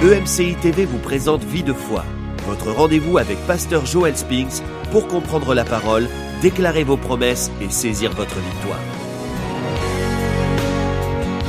EMCI 0.00 0.54
TV 0.54 0.84
vous 0.84 0.98
présente 0.98 1.42
Vie 1.42 1.64
de 1.64 1.72
foi, 1.72 2.04
votre 2.46 2.70
rendez-vous 2.70 3.18
avec 3.18 3.36
Pasteur 3.48 3.84
Joel 3.84 4.16
Spinks 4.16 4.62
pour 4.92 5.08
comprendre 5.08 5.56
la 5.56 5.64
parole, 5.64 6.06
déclarer 6.40 6.84
vos 6.84 6.96
promesses 6.96 7.50
et 7.60 7.68
saisir 7.68 8.12
votre 8.12 8.36
victoire. 8.38 8.78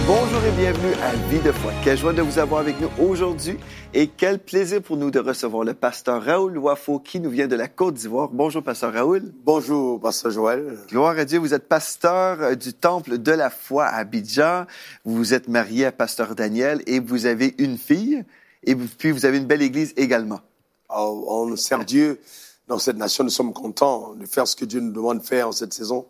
Bonjour 0.07 0.43
et 0.43 0.51
bienvenue 0.57 0.93
à 1.03 1.15
Vie 1.29 1.39
de 1.39 1.51
foi. 1.51 1.71
Quelle 1.83 1.95
joie 1.95 2.13
de 2.13 2.23
vous 2.23 2.39
avoir 2.39 2.61
avec 2.61 2.81
nous 2.81 2.89
aujourd'hui 2.97 3.59
et 3.93 4.07
quel 4.07 4.39
plaisir 4.39 4.81
pour 4.81 4.97
nous 4.97 5.11
de 5.11 5.19
recevoir 5.19 5.63
le 5.63 5.75
pasteur 5.75 6.23
Raoul 6.23 6.57
Wafo 6.57 6.97
qui 6.97 7.19
nous 7.19 7.29
vient 7.29 7.47
de 7.47 7.55
la 7.55 7.67
Côte 7.67 7.93
d'Ivoire. 7.93 8.29
Bonjour, 8.31 8.63
pasteur 8.63 8.91
Raoul. 8.91 9.31
Bonjour, 9.45 10.01
pasteur 10.01 10.31
Joël. 10.31 10.79
Gloire 10.89 11.19
à 11.19 11.25
Dieu, 11.25 11.37
vous 11.37 11.53
êtes 11.53 11.67
pasteur 11.67 12.41
euh, 12.41 12.55
du 12.55 12.73
Temple 12.73 13.19
de 13.19 13.31
la 13.31 13.51
foi 13.51 13.85
à 13.85 13.97
Abidjan. 13.97 14.65
Vous 15.05 15.35
êtes 15.35 15.47
marié 15.47 15.85
à 15.85 15.91
pasteur 15.91 16.33
Daniel 16.33 16.81
et 16.87 16.99
vous 16.99 17.27
avez 17.27 17.53
une 17.59 17.77
fille 17.77 18.25
et 18.63 18.75
puis 18.75 19.11
vous 19.11 19.25
avez 19.25 19.37
une 19.37 19.45
belle 19.45 19.61
église 19.61 19.93
également. 19.97 20.41
Oh, 20.89 21.25
on 21.27 21.55
sert 21.55 21.83
Dieu 21.85 22.19
dans 22.67 22.79
cette 22.79 22.97
nation. 22.97 23.23
Nous 23.23 23.29
sommes 23.29 23.53
contents 23.53 24.15
de 24.15 24.25
faire 24.25 24.47
ce 24.47 24.55
que 24.55 24.65
Dieu 24.65 24.79
nous 24.79 24.91
demande 24.91 25.19
de 25.19 25.23
faire 25.25 25.47
en 25.47 25.51
cette 25.51 25.73
saison 25.73 26.05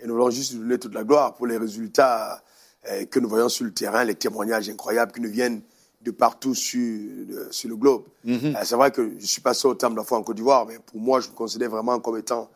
et 0.00 0.06
nous 0.06 0.14
voulons 0.14 0.30
juste 0.30 0.52
lui 0.52 0.60
donner 0.60 0.78
toute 0.78 0.94
la 0.94 1.04
gloire 1.04 1.34
pour 1.34 1.46
les 1.46 1.56
résultats 1.56 2.42
euh, 2.90 3.04
que 3.06 3.20
nous 3.20 3.28
voyons 3.28 3.48
sur 3.48 3.64
le 3.64 3.72
terrain, 3.72 4.04
les 4.04 4.14
témoignages 4.16 4.68
incroyables 4.68 5.12
qui 5.12 5.20
nous 5.20 5.30
viennent 5.30 5.62
de 6.02 6.10
partout 6.10 6.54
sur, 6.54 7.00
sur 7.50 7.68
le 7.70 7.76
globe. 7.76 8.02
Mhm. 8.24 8.54
Euh, 8.56 8.60
c'est 8.64 8.74
vrai 8.76 8.90
que 8.90 9.12
je 9.18 9.24
suis 9.26 9.40
passé 9.40 9.66
au 9.66 9.74
temple 9.74 9.94
de 9.94 9.98
la 10.00 10.04
foi 10.04 10.18
en 10.18 10.22
Côte 10.22 10.36
d'Ivoire, 10.36 10.66
mais 10.66 10.78
pour 10.78 11.00
moi, 11.00 11.20
je 11.20 11.28
me 11.28 11.34
considère 11.34 11.70
vraiment 11.70 11.98
comme 12.00 12.18
étant 12.18 12.50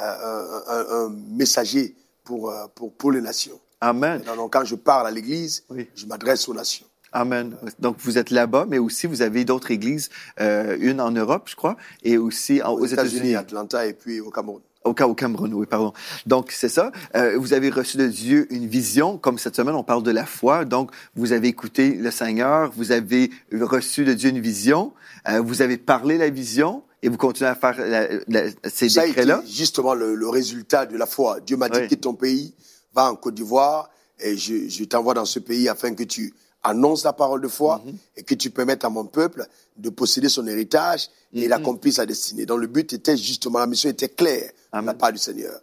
euh, 0.00 0.60
un, 0.66 0.74
un- 0.74 1.06
un 1.06 1.08
messager 1.10 1.94
pour, 2.24 2.50
euh, 2.50 2.66
pour, 2.74 2.92
pour 2.92 3.12
les 3.12 3.20
nations. 3.20 3.58
Amen. 3.80 4.20
Donc, 4.22 4.52
quand 4.52 4.64
je 4.64 4.74
parle 4.74 5.06
à 5.06 5.10
l'Église, 5.10 5.62
Oui. 5.70 5.88
je 5.94 6.06
m'adresse 6.06 6.48
aux 6.48 6.54
nations. 6.54 6.86
Amen. 7.12 7.56
Donc 7.78 7.96
vous 8.00 8.18
êtes 8.18 8.30
là-bas, 8.30 8.66
mais 8.68 8.78
aussi 8.78 9.06
vous 9.06 9.22
avez 9.22 9.44
d'autres 9.44 9.70
églises, 9.70 10.10
euh, 10.40 10.76
une 10.80 11.00
en 11.00 11.10
Europe, 11.10 11.48
je 11.50 11.56
crois, 11.56 11.76
et 12.02 12.18
aussi 12.18 12.62
en- 12.62 12.72
aux, 12.72 12.80
Aux 12.80 12.86
États-Unis, 12.86 13.16
États-Unis. 13.30 13.34
Atlanta 13.36 13.86
et 13.86 13.94
puis 13.94 14.20
au 14.20 14.30
Cameroun. 14.30 14.60
Au, 14.84 14.94
Ca- 14.96 15.08
au 15.08 15.14
Cameroun, 15.14 15.52
oui, 15.54 15.66
pardon. 15.66 15.92
Donc, 16.26 16.50
c'est 16.52 16.68
ça. 16.68 16.92
Euh, 17.16 17.36
vous 17.36 17.52
avez 17.52 17.68
reçu 17.68 17.96
de 17.96 18.06
Dieu 18.06 18.46
une 18.50 18.66
vision. 18.66 19.18
Comme 19.18 19.36
cette 19.38 19.56
semaine, 19.56 19.74
on 19.74 19.82
parle 19.82 20.02
de 20.02 20.10
la 20.12 20.24
foi. 20.24 20.64
Donc, 20.64 20.92
vous 21.16 21.32
avez 21.32 21.48
écouté 21.48 21.90
le 21.94 22.10
Seigneur, 22.10 22.70
vous 22.76 22.92
avez 22.92 23.30
reçu 23.60 24.04
de 24.04 24.14
Dieu 24.14 24.30
une 24.30 24.40
vision, 24.40 24.92
euh, 25.28 25.40
vous 25.40 25.62
avez 25.62 25.76
parlé 25.78 26.16
la 26.16 26.30
vision 26.30 26.84
et 27.02 27.08
vous 27.08 27.16
continuez 27.16 27.50
à 27.50 27.54
faire 27.54 27.76
la- 27.78 28.08
la- 28.28 28.50
ces 28.70 28.86
décrets-là. 28.88 29.42
justement 29.46 29.94
le, 29.94 30.14
le 30.14 30.28
résultat 30.28 30.86
de 30.86 30.96
la 30.96 31.06
foi. 31.06 31.40
Dieu 31.40 31.56
m'a 31.56 31.68
dit 31.68 31.80
Oui. 31.80 31.88
quitte 31.88 32.02
ton 32.02 32.14
pays, 32.14 32.54
va 32.94 33.10
en 33.10 33.16
Côte 33.16 33.34
d'Ivoire 33.34 33.90
et 34.20 34.36
je, 34.36 34.68
je 34.68 34.84
t'envoie 34.84 35.14
dans 35.14 35.24
ce 35.26 35.38
pays 35.40 35.68
afin 35.68 35.92
que 35.94 36.04
tu 36.04 36.32
annonces 36.62 37.04
la 37.04 37.12
parole 37.12 37.40
de 37.40 37.48
foi 37.48 37.80
Mhm. 37.84 37.94
et 38.16 38.22
que 38.24 38.34
tu 38.34 38.50
permettes 38.50 38.84
à 38.84 38.88
mon 38.90 39.04
peuple 39.04 39.46
de 39.76 39.90
posséder 39.90 40.28
son 40.28 40.46
héritage 40.46 41.08
Mhm. 41.32 41.42
et 41.42 41.48
d'accomplir 41.48 41.92
sa 41.94 42.04
destinée. 42.06 42.46
Donc 42.46 42.60
le 42.60 42.66
but 42.66 42.92
était 42.92 43.16
justement, 43.16 43.58
la 43.60 43.66
mission 43.66 43.88
était 43.90 44.08
claire 44.08 44.50
de 44.72 44.76
la. 44.86 44.92
Mhm. 44.92 44.98
part 44.98 45.12
du 45.12 45.18
Seigneur. 45.18 45.60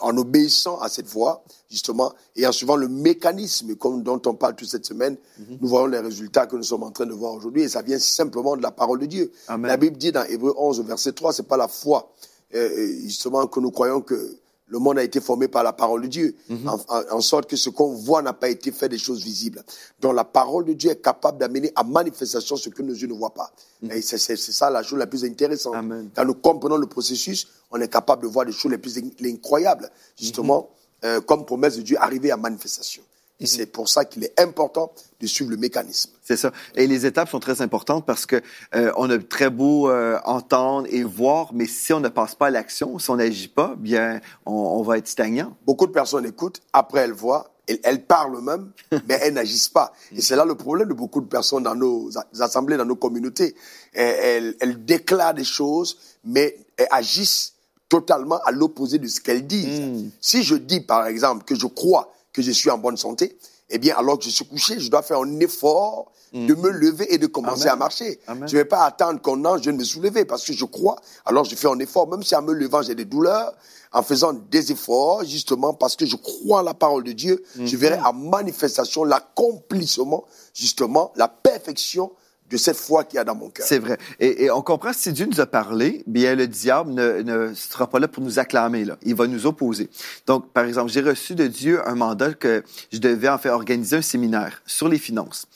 En, 0.00 0.10
en 0.10 0.16
obéissant 0.18 0.78
à 0.80 0.88
cette 0.88 1.06
voix, 1.06 1.42
justement, 1.70 2.12
et 2.36 2.46
en 2.46 2.52
suivant 2.52 2.76
le 2.76 2.88
mécanisme 2.88 3.74
comme, 3.76 4.02
dont 4.02 4.20
on 4.26 4.34
parle 4.34 4.54
toute 4.54 4.68
cette 4.68 4.84
semaine, 4.86 5.16
Mhm. 5.38 5.58
nous 5.60 5.68
voyons 5.68 5.86
les 5.86 5.98
résultats 6.00 6.46
que 6.46 6.56
nous 6.56 6.62
sommes 6.62 6.82
en 6.82 6.90
train 6.90 7.06
de 7.06 7.14
voir 7.14 7.32
aujourd'hui 7.34 7.62
et 7.62 7.68
ça 7.68 7.82
vient 7.82 7.98
simplement 7.98 8.56
de 8.56 8.62
la 8.62 8.70
parole 8.70 8.98
de 9.00 9.06
Dieu. 9.06 9.32
Amen. 9.48 9.66
La 9.68 9.76
Bible 9.76 9.96
dit 9.96 10.12
dans 10.12 10.24
Hébreu 10.24 10.52
11, 10.56 10.80
verset 10.84 11.12
3, 11.12 11.32
c'est 11.32 11.48
pas 11.48 11.56
la 11.56 11.68
foi, 11.68 12.12
euh, 12.54 12.86
justement, 13.02 13.46
que 13.46 13.58
nous 13.60 13.70
croyons 13.70 14.00
que 14.02 14.36
le 14.74 14.80
monde 14.80 14.98
a 14.98 15.04
été 15.04 15.20
formé 15.20 15.46
par 15.46 15.62
la 15.62 15.72
parole 15.72 16.02
de 16.02 16.08
Dieu, 16.08 16.34
en, 16.66 16.74
en- 16.88 17.02
en 17.18 17.20
sorte 17.20 17.48
que 17.48 17.54
ce 17.56 17.70
qu'on 17.70 17.92
voit 17.94 18.22
n'a 18.22 18.32
pas 18.32 18.48
été 18.48 18.72
fait 18.72 18.88
des 18.88 18.98
choses 18.98 19.22
visibles. 19.22 19.62
Donc 20.00 20.14
la 20.16 20.24
parole 20.24 20.64
de 20.64 20.72
Dieu 20.72 20.90
est 20.90 21.00
capable 21.00 21.38
d'amener 21.38 21.70
à 21.76 21.84
manifestation 21.84 22.56
ce 22.56 22.68
que 22.70 22.82
nos 22.82 22.92
yeux 22.92 23.06
ne 23.06 23.14
voient 23.14 23.34
pas. 23.34 23.52
Et 23.88 24.02
c'est 24.02 24.18
ça 24.36 24.70
la 24.70 24.82
chose 24.82 24.98
la 24.98 25.06
plus 25.06 25.24
intéressante. 25.24 25.76
Amen. 25.76 26.10
Quand 26.16 26.24
nous 26.24 26.34
comprenons 26.34 26.76
le 26.76 26.88
processus, 26.88 27.46
on 27.70 27.80
est 27.80 27.86
capable 27.88 28.22
de 28.22 28.26
voir 28.28 28.46
des 28.46 28.52
choses 28.52 28.72
les 28.72 28.78
plus 28.78 28.98
in- 28.98 29.10
les 29.20 29.32
incroyables, 29.32 29.88
justement, 30.18 30.68
euh, 31.04 31.20
comme 31.20 31.44
promesse 31.46 31.76
de 31.76 31.82
Dieu 31.82 31.96
arriver 32.00 32.32
à 32.32 32.36
manifestation. 32.36 33.02
Et 33.40 33.46
c'est 33.46 33.66
pour 33.66 33.88
ça 33.88 34.04
qu'il 34.04 34.22
est 34.22 34.40
important 34.40 34.92
de 35.20 35.26
suivre 35.26 35.50
le 35.50 35.56
mécanisme. 35.56 36.10
C'est 36.22 36.36
ça. 36.36 36.52
Et 36.76 36.86
les 36.86 37.04
étapes 37.04 37.28
sont 37.28 37.40
très 37.40 37.62
importantes 37.62 38.06
parce 38.06 38.26
que 38.26 38.40
euh, 38.76 38.92
on 38.96 39.10
a 39.10 39.18
très 39.18 39.50
beau 39.50 39.90
euh, 39.90 40.18
entendre 40.24 40.86
et 40.90 41.02
voir, 41.02 41.52
mais 41.52 41.66
si 41.66 41.92
on 41.92 42.00
ne 42.00 42.08
passe 42.08 42.36
pas 42.36 42.46
à 42.46 42.50
l'action, 42.50 42.98
si 43.00 43.10
on 43.10 43.16
n'agit 43.16 43.48
pas, 43.48 43.74
bien, 43.76 44.20
on, 44.46 44.52
on 44.52 44.82
va 44.82 44.98
être 44.98 45.08
stagnant. 45.08 45.56
Beaucoup 45.66 45.86
de 45.86 45.92
personnes 45.92 46.24
écoutent, 46.24 46.62
après 46.72 47.00
elles 47.00 47.12
voient, 47.12 47.50
elles, 47.66 47.80
elles 47.82 48.04
parlent 48.04 48.40
même, 48.40 48.70
mais 49.08 49.18
elles 49.20 49.34
n'agissent 49.34 49.68
pas. 49.68 49.92
Et 50.12 50.22
c'est 50.22 50.36
là 50.36 50.44
le 50.44 50.54
problème 50.54 50.88
de 50.88 50.94
beaucoup 50.94 51.20
de 51.20 51.26
personnes 51.26 51.64
dans 51.64 51.74
nos 51.74 52.10
assemblées, 52.40 52.76
dans 52.76 52.84
nos 52.84 52.96
communautés. 52.96 53.56
Elles, 53.94 54.54
elles 54.60 54.84
déclarent 54.84 55.34
des 55.34 55.44
choses, 55.44 55.98
mais 56.24 56.56
elles 56.76 56.86
agissent 56.92 57.54
totalement 57.88 58.40
à 58.44 58.52
l'opposé 58.52 58.98
de 58.98 59.08
ce 59.08 59.20
qu'elles 59.20 59.46
disent. 59.46 60.10
Si 60.20 60.42
je 60.44 60.54
dis, 60.54 60.80
par 60.80 61.06
exemple, 61.06 61.44
que 61.44 61.54
je 61.54 61.66
crois 61.66 62.13
que 62.34 62.42
je 62.42 62.50
suis 62.50 62.68
en 62.68 62.76
bonne 62.76 62.98
santé, 62.98 63.38
eh 63.70 63.78
bien, 63.78 63.96
alors 63.96 64.18
que 64.18 64.24
je 64.24 64.30
suis 64.30 64.44
couché, 64.44 64.78
je 64.78 64.90
dois 64.90 65.00
faire 65.02 65.20
un 65.20 65.40
effort 65.40 66.12
de 66.34 66.54
me 66.54 66.68
lever 66.68 67.14
et 67.14 67.18
de 67.18 67.28
commencer 67.28 67.62
Amen. 67.62 67.74
à 67.74 67.76
marcher. 67.76 68.18
Amen. 68.26 68.48
Je 68.48 68.56
ne 68.56 68.60
vais 68.60 68.64
pas 68.64 68.84
attendre 68.84 69.22
qu'on 69.22 69.44
ange 69.44 69.60
vienne 69.60 69.76
me 69.76 69.84
soulever 69.84 70.24
parce 70.24 70.44
que 70.44 70.52
je 70.52 70.64
crois. 70.64 70.96
Alors 71.24 71.44
je 71.44 71.54
fais 71.54 71.68
un 71.68 71.78
effort, 71.78 72.08
même 72.08 72.24
si 72.24 72.34
en 72.34 72.42
me 72.42 72.52
levant 72.52 72.82
j'ai 72.82 72.96
des 72.96 73.04
douleurs, 73.04 73.54
en 73.92 74.02
faisant 74.02 74.32
des 74.32 74.72
efforts, 74.72 75.24
justement 75.24 75.74
parce 75.74 75.94
que 75.94 76.06
je 76.06 76.16
crois 76.16 76.64
la 76.64 76.74
parole 76.74 77.04
de 77.04 77.12
Dieu, 77.12 77.44
je 77.56 77.76
verrai 77.76 78.00
en 78.00 78.12
manifestation 78.12 79.04
l'accomplissement, 79.04 80.24
justement, 80.52 81.12
la 81.14 81.28
perfection 81.28 82.10
de 82.54 82.58
cette 82.58 82.76
foi 82.76 83.02
qu'il 83.02 83.16
y 83.16 83.18
a 83.18 83.24
dans 83.24 83.34
mon 83.34 83.50
cœur. 83.50 83.66
C'est 83.66 83.80
vrai. 83.80 83.98
Et, 84.20 84.48
on 84.48 84.62
comprend 84.62 84.92
si 84.92 85.12
Dieu 85.12 85.26
nous 85.26 85.40
a 85.40 85.46
parlé, 85.46 86.04
bien 86.06 86.36
le 86.36 86.46
diable 86.46 86.92
ne, 86.94 87.52
sera 87.52 87.90
pas 87.90 87.98
là 87.98 88.06
pour 88.06 88.22
nous 88.22 88.38
acclamer. 88.38 88.84
Là. 88.84 88.96
Il 89.02 89.16
va 89.16 89.26
nous 89.26 89.46
opposer. 89.46 89.90
Donc, 90.28 90.52
par 90.52 90.64
exemple, 90.64 90.92
j'ai 90.92 91.00
reçu 91.00 91.34
de 91.34 91.48
Dieu 91.48 91.80
un 91.84 91.96
mandat 91.96 92.32
que 92.32 92.62
je 92.92 92.98
devais 92.98 93.28
en 93.28 93.38
fait 93.38 93.48
organiser 93.48 93.96
un 93.96 94.02
séminaire 94.02 94.62
sur 94.66 94.88
les 94.88 94.98
finances. 94.98 95.46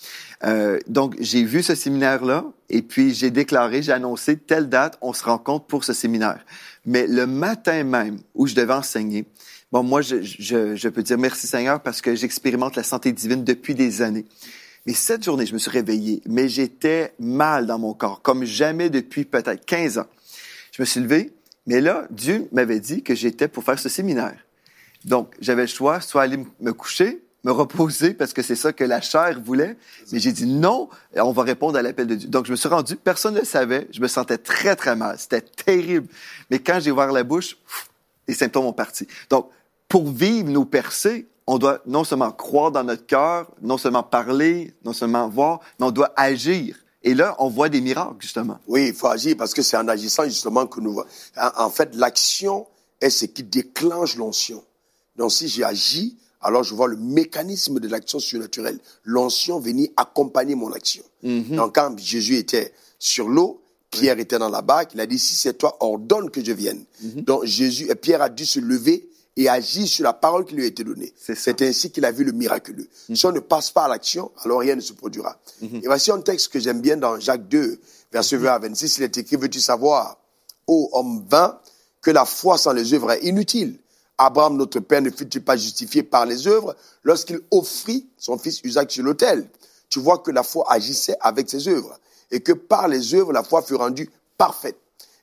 Euh, 0.42 0.80
donc, 0.88 1.14
j'ai 1.20 1.44
vu 1.44 1.62
ce 1.62 1.76
séminaire-là 1.76 2.44
et 2.68 2.82
puis 2.82 3.14
j'ai 3.14 3.30
déclaré, 3.30 3.80
j'ai 3.80 3.92
annoncé 3.92 4.36
telle 4.36 4.68
date, 4.68 4.98
on 5.00 5.12
se 5.12 5.22
rencontre 5.22 5.66
pour 5.66 5.84
ce 5.84 5.92
séminaire. 5.92 6.44
Mais 6.84 7.06
le 7.06 7.28
matin 7.28 7.84
même 7.84 8.18
où 8.34 8.48
je 8.48 8.56
devais 8.56 8.74
enseigner, 8.74 9.24
bon, 9.70 9.84
moi, 9.84 10.00
je 10.02 10.88
peux 10.88 11.02
dire 11.04 11.18
merci 11.18 11.46
Seigneur 11.46 11.80
parce 11.80 12.00
que 12.00 12.16
j'expérimente 12.16 12.74
la 12.74 12.82
santé 12.82 13.12
divine 13.12 13.44
depuis 13.44 13.76
des 13.76 14.02
années. 14.02 14.24
Mais 14.88 14.94
cette 14.94 15.22
journée, 15.22 15.44
je 15.44 15.52
me 15.52 15.58
suis 15.58 15.70
réveillé, 15.70 16.22
mais 16.24 16.48
j'étais 16.48 17.12
mal 17.18 17.66
dans 17.66 17.78
mon 17.78 17.92
corps, 17.92 18.22
comme 18.22 18.44
jamais 18.44 18.88
depuis 18.88 19.26
peut-être 19.26 19.66
15 19.66 19.98
ans. 19.98 20.06
Je 20.72 20.80
me 20.80 20.86
suis 20.86 21.00
levé, 21.00 21.34
mais 21.66 21.82
là, 21.82 22.06
Dieu 22.08 22.48
m'avait 22.52 22.80
dit 22.80 23.02
que 23.02 23.14
j'étais 23.14 23.48
pour 23.48 23.64
faire 23.64 23.78
ce 23.78 23.90
séminaire. 23.90 24.46
Donc, 25.04 25.34
j'avais 25.40 25.60
le 25.60 25.68
choix, 25.68 26.00
soit 26.00 26.22
aller 26.22 26.38
me 26.60 26.72
coucher, 26.72 27.22
me 27.44 27.52
reposer, 27.52 28.14
parce 28.14 28.32
que 28.32 28.40
c'est 28.40 28.56
ça 28.56 28.72
que 28.72 28.82
la 28.82 29.02
chair 29.02 29.38
voulait. 29.44 29.76
Mais 30.10 30.20
j'ai 30.20 30.32
dit 30.32 30.46
non, 30.46 30.88
on 31.16 31.32
va 31.32 31.42
répondre 31.42 31.76
à 31.76 31.82
l'appel 31.82 32.06
de 32.06 32.14
Dieu. 32.14 32.28
Donc, 32.30 32.46
je 32.46 32.52
me 32.52 32.56
suis 32.56 32.70
rendu, 32.70 32.96
personne 32.96 33.34
ne 33.34 33.40
le 33.40 33.44
savait, 33.44 33.88
je 33.92 34.00
me 34.00 34.08
sentais 34.08 34.38
très, 34.38 34.74
très 34.74 34.96
mal. 34.96 35.18
C'était 35.18 35.42
terrible. 35.42 36.08
Mais 36.50 36.60
quand 36.60 36.80
j'ai 36.80 36.92
ouvert 36.92 37.12
la 37.12 37.24
bouche, 37.24 37.58
les 38.26 38.32
symptômes 38.32 38.64
ont 38.64 38.72
parti. 38.72 39.06
Donc, 39.28 39.50
pour 39.86 40.10
vivre 40.10 40.48
nos 40.48 40.64
percées, 40.64 41.26
on 41.48 41.56
doit 41.56 41.80
non 41.86 42.04
seulement 42.04 42.30
croire 42.30 42.70
dans 42.70 42.84
notre 42.84 43.06
cœur, 43.06 43.50
non 43.62 43.78
seulement 43.78 44.02
parler, 44.02 44.74
non 44.84 44.92
seulement 44.92 45.28
voir, 45.30 45.60
mais 45.80 45.86
on 45.86 45.90
doit 45.90 46.12
agir. 46.14 46.76
Et 47.02 47.14
là, 47.14 47.34
on 47.38 47.48
voit 47.48 47.70
des 47.70 47.80
miracles, 47.80 48.16
justement. 48.18 48.58
Oui, 48.66 48.88
il 48.88 48.94
faut 48.94 49.06
agir 49.06 49.34
parce 49.34 49.54
que 49.54 49.62
c'est 49.62 49.78
en 49.78 49.88
agissant 49.88 50.24
justement 50.24 50.66
que 50.66 50.78
nous... 50.80 51.00
En, 51.38 51.64
en 51.64 51.70
fait, 51.70 51.94
l'action 51.94 52.66
est 53.00 53.08
ce 53.08 53.24
qui 53.24 53.44
déclenche 53.44 54.16
l'onction. 54.16 54.62
Donc 55.16 55.32
si 55.32 55.48
j'agis, 55.48 56.18
alors 56.42 56.64
je 56.64 56.74
vois 56.74 56.86
le 56.86 56.96
mécanisme 56.96 57.80
de 57.80 57.88
l'action 57.88 58.18
surnaturelle. 58.18 58.78
L'onction 59.04 59.58
venir 59.58 59.88
accompagner 59.96 60.54
mon 60.54 60.70
action. 60.72 61.02
Donc 61.22 61.76
quand 61.76 61.98
Jésus 61.98 62.36
était 62.36 62.74
sur 62.98 63.26
l'eau, 63.26 63.62
Pierre 63.90 64.18
était 64.18 64.38
dans 64.38 64.50
la 64.50 64.60
barque, 64.60 64.90
il 64.92 65.00
a 65.00 65.06
dit, 65.06 65.18
si 65.18 65.34
c'est 65.34 65.54
toi, 65.54 65.78
ordonne 65.80 66.28
que 66.28 66.44
je 66.44 66.52
vienne. 66.52 66.84
Donc 67.02 67.46
Jésus, 67.46 67.90
et 67.90 67.94
Pierre 67.94 68.20
a 68.20 68.28
dû 68.28 68.44
se 68.44 68.60
lever 68.60 69.08
et 69.38 69.48
agir 69.48 69.86
sur 69.86 70.02
la 70.02 70.12
parole 70.12 70.44
qui 70.44 70.56
lui 70.56 70.64
a 70.64 70.66
été 70.66 70.82
donnée. 70.82 71.14
C'est 71.16 71.62
ainsi 71.62 71.92
qu'il 71.92 72.04
a 72.04 72.10
vu 72.10 72.24
le 72.24 72.32
miraculeux. 72.32 72.88
Si 73.14 73.24
on 73.24 73.30
ne 73.30 73.38
passe 73.38 73.70
pas 73.70 73.84
à 73.84 73.88
l'action, 73.88 74.32
alors 74.42 74.58
rien 74.58 74.74
ne 74.74 74.80
se 74.80 74.92
produira. 74.92 75.38
Et 75.62 75.86
voici 75.86 76.10
un 76.10 76.20
texte 76.20 76.48
que 76.48 76.58
j'aime 76.58 76.80
bien 76.80 76.96
dans 76.96 77.20
Jacques 77.20 77.46
2, 77.48 77.80
verset 78.12 78.36
20 78.36 78.52
à 78.52 78.58
26, 78.58 78.98
il 78.98 79.04
est 79.04 79.16
écrit, 79.16 79.36
veux-tu 79.36 79.60
savoir, 79.60 80.18
ô 80.66 80.90
homme 80.92 81.24
vain, 81.28 81.56
que 82.02 82.10
la 82.10 82.24
foi 82.24 82.58
sans 82.58 82.72
les 82.72 82.92
œuvres 82.94 83.12
est 83.12 83.22
inutile? 83.22 83.78
Abraham, 84.18 84.56
notre 84.56 84.80
père, 84.80 85.02
ne 85.02 85.10
fut-il 85.10 85.44
pas 85.44 85.56
justifié 85.56 86.02
par 86.02 86.26
les 86.26 86.48
œuvres 86.48 86.74
lorsqu'il 87.04 87.38
offrit 87.52 88.08
son 88.18 88.38
fils 88.38 88.60
Isaac 88.64 88.90
sur 88.90 89.04
l'autel? 89.04 89.48
Tu 89.88 90.00
vois 90.00 90.18
que 90.18 90.32
la 90.32 90.42
foi 90.42 90.66
agissait 90.68 91.16
avec 91.20 91.48
ses 91.48 91.68
œuvres 91.68 91.96
et 92.32 92.40
que 92.40 92.52
par 92.52 92.88
les 92.88 93.14
œuvres, 93.14 93.32
la 93.32 93.44
foi 93.44 93.62
fut 93.62 93.76
rendue 93.76 94.10
parfaite. 94.36 94.76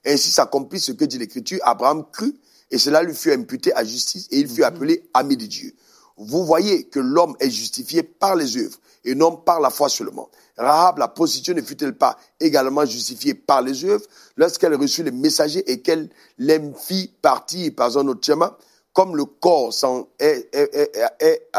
Ainsi 0.05 0.31
s'accomplit 0.31 0.79
ce 0.79 0.93
que 0.93 1.03
dit 1.03 1.17
l'Écriture. 1.17 1.59
Abraham 1.63 2.05
crut 2.09 2.39
et 2.71 2.77
cela 2.77 3.03
lui 3.03 3.13
fut 3.13 3.31
imputé 3.31 3.73
à 3.73 3.83
justice 3.83 4.27
et 4.31 4.39
il 4.39 4.47
fut 4.47 4.63
appelé 4.63 5.09
ami 5.13 5.37
de 5.37 5.45
Dieu. 5.45 5.73
vous 6.17 6.45
voyez 6.45 6.85
que 6.85 6.99
l'homme 6.99 7.35
est 7.39 7.49
justifié 7.49 8.03
par 8.03 8.35
les 8.35 8.57
œuvres 8.57 8.77
et 9.03 9.15
non 9.15 9.35
par 9.35 9.59
la 9.59 9.69
foi 9.69 9.89
seulement. 9.89 10.29
Rahab, 10.57 10.97
la 10.97 11.07
prostituée, 11.07 11.53
ne 11.53 11.61
fut-elle 11.61 11.95
pas 11.95 12.17
également 12.39 12.85
justifiée 12.85 13.33
par 13.33 13.61
les 13.61 13.83
œuvres 13.85 14.05
lorsqu'elle 14.37 14.75
reçut 14.75 15.03
les 15.03 15.11
messagers 15.11 15.69
et 15.69 15.81
qu'elle 15.81 16.09
les 16.37 16.61
fit 16.77 17.13
partir 17.21 17.73
par 17.75 17.95
un 17.97 18.07
autre 18.07 18.25
chemin? 18.25 18.55
Comme 18.93 19.15
le 19.17 19.25
corps 19.25 19.73
sans, 19.73 20.07
est, 20.19 20.49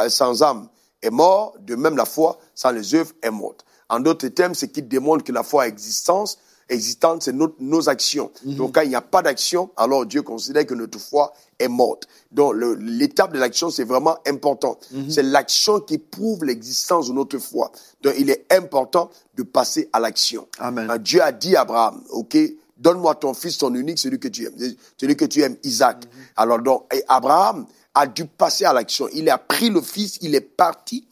sans 0.08 0.42
âme 0.42 0.68
est 1.02 1.10
mort, 1.10 1.54
de 1.60 1.74
même 1.76 1.96
la 1.96 2.06
foi 2.06 2.38
sans 2.54 2.70
les 2.70 2.94
œuvres 2.94 3.12
est 3.22 3.30
morte. 3.30 3.64
En 3.90 4.00
d'autres 4.00 4.28
termes, 4.28 4.54
ce 4.54 4.64
qui 4.64 4.82
démontre 4.82 5.22
que 5.22 5.32
la 5.32 5.42
foi 5.42 5.68
existence, 5.68 6.38
existante, 6.68 7.22
c'est 7.22 7.32
nos, 7.32 7.88
actions. 7.88 8.30
Mhm. 8.44 8.54
Donc, 8.56 8.74
quand 8.74 8.82
il 8.82 8.88
n'y 8.88 8.94
a 8.94 9.02
pas 9.02 9.22
d'action, 9.22 9.70
alors 9.76 10.06
Dieu 10.06 10.22
considère 10.22 10.66
que 10.66 10.74
notre 10.74 10.98
foi 10.98 11.32
est 11.58 11.68
morte. 11.68 12.08
Donc, 12.32 12.54
l'étape 12.80 13.32
de 13.32 13.38
l'action, 13.38 13.70
c'est 13.70 13.84
vraiment 13.84 14.16
important. 14.26 14.78
Mhm. 14.92 15.10
C'est 15.10 15.22
l'action 15.22 15.80
qui 15.80 15.98
prouve 15.98 16.44
l'existence 16.44 17.08
de 17.08 17.12
notre 17.12 17.38
foi. 17.38 17.70
Donc, 18.02 18.14
il 18.18 18.30
est 18.30 18.46
important 18.52 19.10
de 19.36 19.42
passer 19.42 19.88
à 19.92 20.00
l'action. 20.00 20.46
Amen. 20.58 20.90
Dieu 20.98 21.22
a 21.22 21.32
dit 21.32 21.56
à 21.56 21.62
Abraham, 21.62 22.02
OK, 22.10 22.36
donne-moi 22.76 23.14
ton 23.14 23.34
fils, 23.34 23.58
ton 23.58 23.74
unique, 23.74 23.98
celui 23.98 24.18
que 24.18 24.28
tu 24.28 24.44
aimes, 24.46 24.74
celui 24.96 25.16
que 25.16 25.24
tu 25.24 25.42
aimes, 25.42 25.56
Isaac. 25.62 26.04
Mhm. 26.04 26.22
Alors, 26.36 26.58
donc, 26.58 26.84
Abraham, 27.08 27.66
a 27.96 28.06
dû 28.06 28.26
passer 28.26 28.66
à 28.66 28.74
l'action. 28.74 29.08
Il 29.14 29.28
a 29.30 29.38
pris 29.38 29.70
le 29.70 29.80
fils, 29.80 30.18
il 30.20 30.34
est 30.34 30.42
parti. 30.42 31.06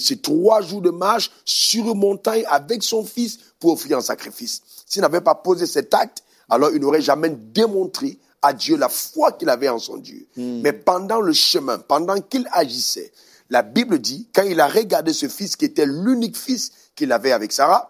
C'est 0.00 0.22
trois 0.22 0.62
jours 0.62 0.80
de 0.80 0.88
marche 0.88 1.30
sur 1.44 1.92
une 1.92 1.98
montagne 1.98 2.42
avec 2.48 2.82
son 2.82 3.04
fils 3.04 3.38
pour 3.60 3.72
offrir 3.72 3.98
un 3.98 4.00
sacrifice. 4.00 4.62
S'il 4.92 5.00
n'avait 5.00 5.22
pas 5.22 5.34
posé 5.34 5.64
cet 5.64 5.94
acte, 5.94 6.22
alors 6.50 6.70
il 6.70 6.78
n'aurait 6.78 7.00
jamais 7.00 7.30
démontré 7.30 8.18
à 8.42 8.52
Dieu 8.52 8.76
la 8.76 8.90
foi 8.90 9.32
qu'il 9.32 9.48
avait 9.48 9.70
en 9.70 9.78
son 9.78 9.96
Dieu. 9.96 10.26
Mhm. 10.36 10.60
Mais 10.60 10.74
pendant 10.74 11.22
le 11.22 11.32
chemin, 11.32 11.78
pendant 11.78 12.20
qu'il 12.20 12.46
agissait, 12.52 13.10
la 13.48 13.62
Bible 13.62 13.98
dit, 14.00 14.28
quand 14.34 14.42
il 14.42 14.60
a 14.60 14.68
regardé 14.68 15.14
ce 15.14 15.28
fils 15.28 15.56
qui 15.56 15.64
était 15.64 15.86
l'unique 15.86 16.36
fils 16.36 16.72
qu'il 16.94 17.10
avait 17.10 17.32
avec 17.32 17.52
Sarah, 17.52 17.88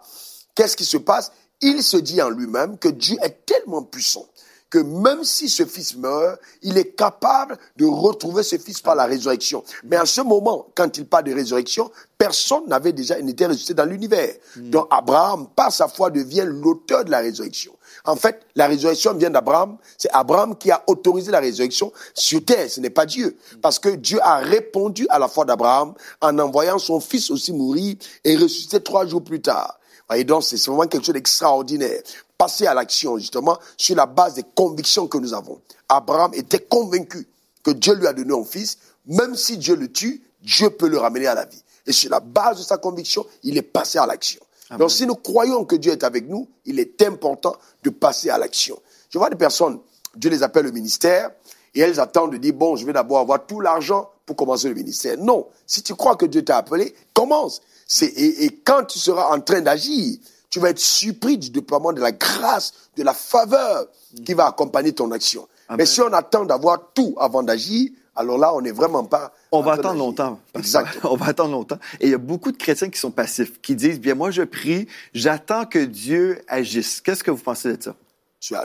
qu'est-ce 0.55 0.77
qui 0.77 0.85
se 0.85 0.95
passe? 0.95 1.33
Il 1.59 1.83
se 1.83 1.97
dit 1.97 2.21
en 2.21 2.29
lui-même 2.29 2.77
que 2.77 2.87
Dieu 2.87 3.17
est 3.21 3.45
tellement 3.45 3.83
puissant 3.83 4.25
que 4.73 4.79
même 4.79 5.23
si 5.23 5.49
ce 5.49 5.65
fils 5.65 5.95
meurt, 5.95 6.39
il 6.63 6.79
est 6.79 6.95
capable 6.95 7.59
de 7.77 7.85
retrouver 7.85 8.41
ce 8.41 8.57
fils 8.57 8.81
par 8.81 8.95
la 8.95 9.05
résurrection. 9.05 9.63
Mais 9.83 9.97
à 9.97 10.07
ce 10.07 10.21
moment, 10.21 10.65
quand 10.73 10.97
il 10.97 11.05
parle 11.05 11.25
de 11.25 11.33
résurrection, 11.35 11.91
personne 12.17 12.63
n'avait 12.65 12.91
déjà 12.91 13.21
n'était 13.21 13.45
ressuscité 13.45 13.75
dans 13.75 13.85
l'univers. 13.85 14.33
Hmm. 14.57 14.71
Donc 14.71 14.87
Abraham, 14.89 15.45
par 15.55 15.71
sa 15.71 15.87
foi, 15.87 16.09
devient 16.09 16.45
l'auteur 16.47 17.05
de 17.05 17.11
la 17.11 17.19
résurrection. 17.19 17.71
En 18.03 18.15
fait, 18.15 18.41
la 18.55 18.65
résurrection 18.65 19.13
vient 19.13 19.29
d'Abraham. 19.29 19.77
C'est 19.95 20.09
Abraham 20.11 20.57
qui 20.57 20.71
a 20.71 20.81
autorisé 20.87 21.29
la 21.29 21.39
résurrection 21.39 21.93
sur 22.15 22.43
terre. 22.43 22.67
Ce 22.67 22.79
n'est 22.79 22.89
pas 22.89 23.05
Dieu. 23.05 23.37
Parce 23.61 23.77
que 23.77 23.89
Dieu 23.89 24.17
a 24.23 24.37
répondu 24.37 25.05
à 25.09 25.19
la 25.19 25.27
foi 25.27 25.45
d'Abraham 25.45 25.93
en 26.19 26.39
envoyant 26.39 26.79
son 26.79 26.99
fils 26.99 27.29
aussi 27.29 27.53
mourir 27.53 27.95
et 28.23 28.35
ressusciter 28.37 28.81
trois 28.81 29.05
jours 29.05 29.23
plus 29.23 29.39
tard. 29.39 29.77
Et 30.15 30.23
donc, 30.23 30.43
c'est 30.43 30.63
vraiment 30.65 30.87
quelque 30.87 31.05
chose 31.05 31.13
d'extraordinaire 31.13 32.01
passer 32.37 32.67
à 32.67 32.73
l'action, 32.73 33.17
justement, 33.17 33.57
sur 33.77 33.95
la 33.95 34.05
base 34.05 34.33
des 34.33 34.43
convictions 34.55 35.07
que 35.07 35.17
nous 35.17 35.33
avons. 35.33 35.61
Abraham 35.87 36.33
était 36.33 36.59
convaincu 36.59 37.27
que 37.63 37.71
Dieu 37.71 37.93
lui 37.93 38.05
a 38.05 38.13
donné 38.13 38.33
un 38.33 38.43
fils, 38.43 38.79
même 39.05 39.35
si 39.35 39.57
Dieu 39.57 39.75
le 39.75 39.91
tue, 39.91 40.21
Dieu 40.41 40.69
peut 40.69 40.89
le 40.89 40.97
ramener 40.97 41.27
à 41.27 41.35
la 41.35 41.45
vie. 41.45 41.63
Et 41.85 41.93
sur 41.93 42.09
la 42.09 42.19
base 42.19 42.57
de 42.57 42.63
sa 42.63 42.77
conviction, 42.77 43.25
il 43.43 43.57
est 43.57 43.61
passé 43.61 43.97
à 43.97 44.05
l'action. 44.05 44.41
Donc 44.77 44.91
si 44.91 45.05
nous 45.05 45.15
croyons 45.15 45.65
que 45.65 45.75
Dieu 45.75 45.91
est 45.91 46.03
avec 46.03 46.27
nous, 46.27 46.49
il 46.65 46.79
est 46.79 47.01
important 47.03 47.55
de 47.83 47.89
passer 47.89 48.29
à 48.29 48.37
l'action. 48.37 48.79
Je 49.09 49.17
vois 49.17 49.29
des 49.29 49.35
personnes, 49.35 49.79
Dieu 50.15 50.29
les 50.29 50.41
appelle 50.41 50.65
le 50.65 50.71
ministère, 50.71 51.31
et 51.75 51.81
elles 51.81 51.99
attendent 51.99 52.31
de 52.31 52.37
dire, 52.37 52.53
bon, 52.53 52.75
je 52.75 52.85
vais 52.85 52.93
d'abord 52.93 53.19
avoir 53.19 53.45
tout 53.45 53.59
l'argent 53.59 54.09
pour 54.25 54.35
commencer 54.35 54.67
le 54.69 54.75
ministère. 54.75 55.17
Non, 55.17 55.47
si 55.67 55.83
tu 55.83 55.95
crois 55.95 56.15
que 56.15 56.25
Dieu 56.25 56.43
t'a 56.43 56.57
appelé, 56.57 56.95
commence. 57.13 57.61
Et, 58.01 58.45
et, 58.45 58.59
quand 58.63 58.85
tu 58.85 58.99
seras 58.99 59.35
en 59.35 59.41
train 59.41 59.61
d'agir, 59.61 60.17
tu 60.49 60.59
vas 60.59 60.69
être 60.69 60.79
surpris 60.79 61.37
du 61.37 61.49
déploiement 61.49 61.93
de 61.93 62.01
la 62.01 62.11
grâce, 62.11 62.73
de 62.95 63.03
la 63.03 63.13
faveur 63.13 63.87
qui 64.25 64.33
va 64.33 64.47
accompagner 64.47 64.93
ton 64.93 65.11
action. 65.11 65.47
Mais 65.77 65.85
si 65.85 66.01
on 66.01 66.13
attend 66.13 66.45
d'avoir 66.45 66.91
tout 66.93 67.15
avant 67.17 67.41
d'agir, 67.41 67.89
alors 68.15 68.37
là, 68.37 68.53
on 68.53 68.61
n'est 68.61 68.71
vraiment 68.71 69.03
pas. 69.05 69.33
On 69.51 69.61
va 69.61 69.73
attendre 69.73 69.97
longtemps. 69.97 70.39
Exactement. 70.53 71.13
On 71.13 71.15
va 71.15 71.27
attendre 71.27 71.51
longtemps. 71.51 71.79
Et 71.99 72.07
il 72.07 72.11
y 72.11 72.13
a 72.13 72.19
beaucoup 72.19 72.51
de 72.51 72.57
chrétiens 72.57 72.89
qui 72.89 72.99
sont 72.99 73.11
passifs, 73.11 73.59
qui 73.61 73.75
disent 73.75 73.99
bien, 73.99 74.13
moi, 74.13 74.29
je 74.29 74.43
prie, 74.43 74.87
j'attends 75.13 75.65
que 75.65 75.79
Dieu 75.79 76.41
agisse. 76.47 77.01
Qu'est-ce 77.01 77.23
que 77.23 77.31
vous 77.31 77.41
pensez 77.41 77.75
de 77.75 77.81
ça? 77.81 77.95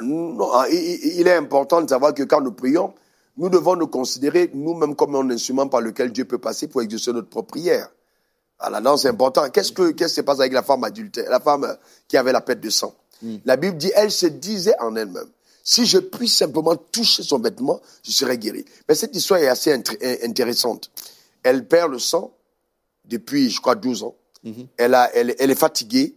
Non, 0.03 0.51
il 0.71 1.27
est 1.27 1.37
important 1.37 1.81
de 1.81 1.89
savoir 1.89 2.13
que 2.13 2.25
quand 2.25 2.41
nous 2.41 2.53
prions, 2.53 2.93
nous 3.37 3.49
devons 3.49 3.77
nous 3.77 3.87
considérer 3.87 4.51
nous-mêmes 4.53 4.97
comme 4.97 5.15
un 5.15 5.31
instrument 5.31 5.69
par 5.69 5.81
lequel 5.81 6.11
Dieu 6.11 6.25
peut 6.25 6.39
passer 6.39 6.67
pour 6.67 6.83
exaucer 6.83 7.13
notre 7.13 7.29
propre 7.29 7.53
prière. 7.53 7.89
Alors 8.61 8.81
non, 8.81 8.97
c'est 8.97 9.09
important. 9.09 9.49
Qu'est-ce 9.51 9.73
que 9.73 9.93
qu'est-ce 9.93 10.15
qui 10.15 10.17
se 10.17 10.21
passe 10.23 10.41
avec 10.41 10.53
la 10.53 10.63
femme 10.63 10.85
adulte, 10.85 11.19
la 11.29 11.41
femme 11.41 11.65
euh, 11.65 11.75
qui 12.09 12.17
avait 12.17 12.33
la 12.33 12.41
pète 12.41 12.61
de 12.61 12.71
sang? 12.71 12.95
Hmm. 13.23 13.37
La 13.45 13.57
Bible 13.57 13.77
dit, 13.77 13.93
elle 13.95 14.11
se 14.11 14.27
disait 14.27 14.75
en 14.81 14.97
elle-même, 14.97 15.29
si 15.63 15.87
je 15.87 15.99
puis 15.99 16.29
simplement 16.29 16.77
toucher 16.77 17.23
son 17.23 17.39
vêtement, 17.39 17.81
je 18.03 18.11
serai 18.11 18.39
guéri. 18.39 18.65
Mais 18.89 18.95
cette 18.95 19.15
histoire 19.15 19.41
est 19.41 19.49
assez 19.49 19.73
intéressante. 20.23 20.91
Elle 21.43 21.67
perd 21.67 21.93
le 21.93 21.99
sang 21.99 22.33
depuis, 23.05 23.51
je 23.51 23.61
crois, 23.61 23.75
12 23.75 24.03
ans. 24.03 24.15
Hmm. 24.45 24.53
Elle, 24.77 24.95
a, 24.95 25.11
elle, 25.15 25.35
elle, 25.39 25.51
est 25.51 25.59
fatiguée, 25.59 26.17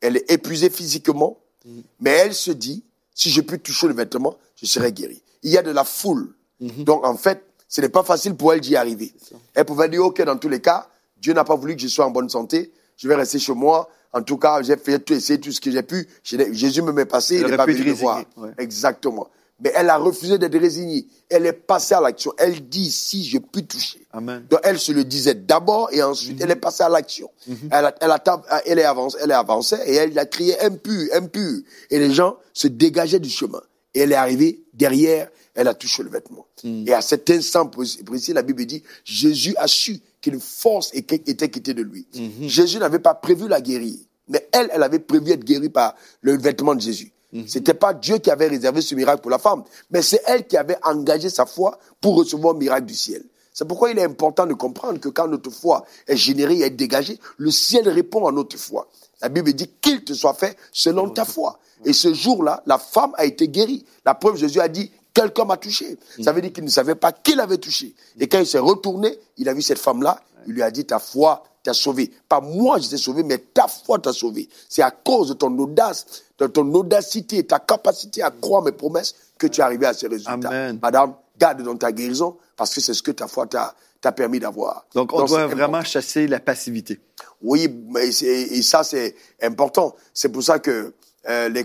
elle 0.00 0.16
est 0.16 0.30
épuisée 0.30 0.70
physiquement, 0.70 1.38
hmm. 1.64 1.80
mais 2.00 2.10
elle 2.10 2.34
se 2.34 2.50
dit, 2.50 2.84
si 3.14 3.30
je 3.30 3.40
puis 3.40 3.60
toucher 3.60 3.88
le 3.88 3.94
vêtement, 3.94 4.36
je 4.56 4.66
serai 4.66 4.92
guéri. 4.92 5.22
Il 5.42 5.50
y 5.50 5.58
a 5.58 5.62
de 5.62 5.70
la 5.70 5.84
foule. 5.84 6.34
Donc, 6.60 7.04
en 7.04 7.16
fait, 7.16 7.44
ce 7.68 7.80
n'est 7.80 7.88
pas 7.88 8.04
facile 8.04 8.36
pour 8.36 8.52
elle 8.52 8.60
d'y 8.60 8.76
arriver. 8.76 9.12
Elle 9.54 9.64
pouvait 9.64 9.88
dire, 9.88 10.04
OK, 10.04 10.22
dans 10.22 10.36
tous 10.36 10.48
les 10.48 10.60
cas, 10.60 10.88
Dieu 11.22 11.32
n'a 11.32 11.44
pas 11.44 11.54
voulu 11.54 11.76
que 11.76 11.82
je 11.82 11.88
sois 11.88 12.04
en 12.04 12.10
bonne 12.10 12.28
santé. 12.28 12.72
Je 12.96 13.06
vais 13.06 13.14
rester 13.14 13.38
chez 13.38 13.54
moi. 13.54 13.88
En 14.12 14.22
tout 14.22 14.36
cas, 14.36 14.60
j'ai 14.62 14.76
fait 14.76 14.98
tout, 14.98 15.14
essayer 15.14 15.40
tout 15.40 15.52
ce 15.52 15.60
que 15.60 15.70
j'ai 15.70 15.82
pu. 15.82 16.06
Jésus 16.22 16.82
me 16.82 16.92
met 16.92 17.06
passé, 17.06 17.36
il 17.36 17.46
n'est 17.46 17.56
pas 17.56 17.64
venu 17.64 17.84
me 17.84 17.92
voir. 17.92 18.22
Exactement. 18.58 19.28
Mais 19.62 19.72
elle 19.76 19.90
a 19.90 19.96
refusé 19.96 20.38
d'être 20.38 20.58
résignée. 20.58 21.06
Elle 21.30 21.46
est 21.46 21.52
passée 21.52 21.94
à 21.94 22.00
l'action. 22.00 22.32
Elle 22.36 22.68
dit, 22.68 22.90
si 22.90 23.24
je 23.24 23.38
puis 23.38 23.64
toucher. 23.64 24.04
Amen. 24.12 24.44
Donc 24.50 24.58
elle 24.64 24.78
se 24.78 24.90
le 24.90 25.04
disait 25.04 25.34
d'abord 25.34 25.88
et 25.92 26.02
ensuite 26.02 26.40
elle 26.42 26.50
est 26.50 26.56
passée 26.56 26.82
à 26.82 26.88
l'action. 26.88 27.30
Mhm. 27.46 27.56
elle, 27.70 27.84
a, 27.86 27.94
elle, 28.00 28.10
a, 28.10 28.22
elle, 28.66 28.78
est 28.80 28.84
avancée, 28.84 29.18
elle 29.22 29.30
est 29.30 29.34
avancée 29.34 29.76
et 29.86 29.94
elle 29.94 30.18
a 30.18 30.26
crié 30.26 30.60
impur, 30.62 31.08
impur. 31.14 31.60
Et 31.90 31.98
les 32.00 32.12
gens 32.12 32.36
se 32.52 32.66
dégageaient 32.66 33.20
du 33.20 33.30
chemin. 33.30 33.62
Et 33.94 34.00
elle 34.00 34.12
est 34.12 34.16
arrivée 34.16 34.64
derrière, 34.74 35.28
elle 35.54 35.68
a 35.68 35.74
touché 35.74 36.02
le 36.02 36.10
vêtement. 36.10 36.46
Mhm. 36.64 36.88
Et 36.88 36.92
à 36.92 37.00
cet 37.02 37.28
instant 37.30 37.66
précis, 37.66 38.32
la 38.32 38.42
Bible 38.42 38.64
dit, 38.64 38.82
Jésus 39.04 39.54
a 39.56 39.66
su 39.66 40.00
qu'une 40.20 40.40
force 40.40 40.90
était 40.94 41.18
quittée 41.50 41.74
de 41.74 41.82
lui. 41.82 42.06
Mhm. 42.14 42.48
Jésus 42.48 42.78
n'avait 42.78 42.98
pas 42.98 43.14
prévu 43.14 43.48
la 43.48 43.60
guérir, 43.60 43.96
mais 44.28 44.48
elle, 44.52 44.70
elle 44.72 44.82
avait 44.82 44.98
prévu 44.98 45.32
être 45.32 45.44
guérie 45.44 45.68
par 45.68 45.94
le 46.20 46.36
vêtement 46.36 46.74
de 46.74 46.80
Jésus. 46.80 47.12
Ce 47.32 47.38
mhm. 47.38 47.48
C'était 47.48 47.74
pas 47.74 47.94
Dieu 47.94 48.18
qui 48.18 48.30
avait 48.30 48.48
réservé 48.48 48.82
ce 48.82 48.94
miracle 48.94 49.22
pour 49.22 49.30
la 49.30 49.38
femme, 49.38 49.62
mais 49.90 50.02
c'est 50.02 50.22
elle 50.26 50.46
qui 50.46 50.56
avait 50.56 50.76
engagé 50.82 51.28
sa 51.30 51.46
foi 51.46 51.78
pour 52.00 52.16
recevoir 52.16 52.54
le 52.54 52.58
miracle 52.58 52.86
du 52.86 52.94
ciel. 52.94 53.24
C'est 53.54 53.66
pourquoi 53.66 53.90
il 53.90 53.98
est 53.98 54.04
important 54.04 54.46
de 54.46 54.54
comprendre 54.54 54.98
que 54.98 55.10
quand 55.10 55.28
notre 55.28 55.50
foi 55.50 55.84
est 56.06 56.16
générée 56.16 56.58
et 56.58 56.62
est 56.62 56.70
dégagée, 56.70 57.18
le 57.36 57.50
ciel 57.50 57.88
répond 57.88 58.26
à 58.26 58.32
notre 58.32 58.56
foi. 58.56 58.88
La 59.20 59.28
Bible 59.28 59.52
dit 59.52 59.70
qu'il 59.80 60.02
te 60.04 60.14
soit 60.14 60.34
fait 60.34 60.56
selon 60.72 61.10
ta 61.10 61.24
foi. 61.24 61.58
Et 61.84 61.92
ce 61.92 62.14
jour-là, 62.14 62.62
la 62.66 62.78
femme 62.78 63.12
a 63.16 63.24
été 63.24 63.48
guérie. 63.48 63.84
La 64.04 64.14
preuve, 64.14 64.36
Jésus 64.36 64.60
a 64.60 64.68
dit, 64.68 64.90
quelqu'un 65.14 65.44
m'a 65.44 65.56
touché. 65.56 65.98
Ça 66.22 66.32
veut 66.32 66.40
dire 66.40 66.52
qu'il 66.52 66.64
ne 66.64 66.70
savait 66.70 66.94
pas 66.94 67.12
qui 67.12 67.34
l'avait 67.34 67.58
touché. 67.58 67.94
Et 68.18 68.28
quand 68.28 68.38
il 68.38 68.46
s'est 68.46 68.58
retourné, 68.58 69.18
il 69.36 69.48
a 69.48 69.54
vu 69.54 69.62
cette 69.62 69.78
femme-là, 69.78 70.20
il 70.46 70.54
lui 70.54 70.62
a 70.62 70.70
dit, 70.70 70.84
ta 70.84 70.98
foi 70.98 71.44
t'a 71.62 71.72
sauvé. 71.72 72.10
Pas 72.28 72.40
moi, 72.40 72.78
je 72.78 72.88
t'ai 72.88 72.96
sauvé, 72.96 73.22
mais 73.22 73.38
ta 73.38 73.68
foi 73.68 73.98
t'a 73.98 74.12
sauvé. 74.12 74.48
C'est 74.68 74.82
à 74.82 74.90
cause 74.90 75.28
de 75.28 75.34
ton 75.34 75.56
audace, 75.58 76.24
de 76.38 76.46
ton 76.46 76.72
audacité, 76.74 77.44
ta 77.44 77.60
capacité 77.60 78.22
à 78.22 78.30
croire 78.30 78.62
mes 78.62 78.72
promesses 78.72 79.14
que 79.38 79.46
tu 79.46 79.60
es 79.60 79.64
arrivé 79.64 79.86
à 79.86 79.94
ces 79.94 80.08
résultats. 80.08 80.72
Madame, 80.82 81.14
garde 81.38 81.62
dans 81.62 81.76
ta 81.76 81.92
guérison, 81.92 82.36
parce 82.56 82.74
que 82.74 82.80
c'est 82.80 82.94
ce 82.94 83.02
que 83.02 83.12
ta 83.12 83.28
foi 83.28 83.46
t'a 83.46 84.12
permis 84.12 84.40
d'avoir. 84.40 84.86
Donc, 84.94 85.12
on 85.12 85.24
doit 85.24 85.46
vraiment 85.46 85.84
chasser 85.84 86.26
la 86.26 86.40
passivité. 86.40 86.98
Oui, 87.40 87.68
mais 87.88 88.08
et 88.08 88.62
ça, 88.62 88.82
c'est 88.82 89.14
important. 89.40 89.94
C'est 90.12 90.30
pour 90.30 90.42
ça 90.42 90.58
que 90.58 90.92
euh, 91.28 91.48
les, 91.48 91.64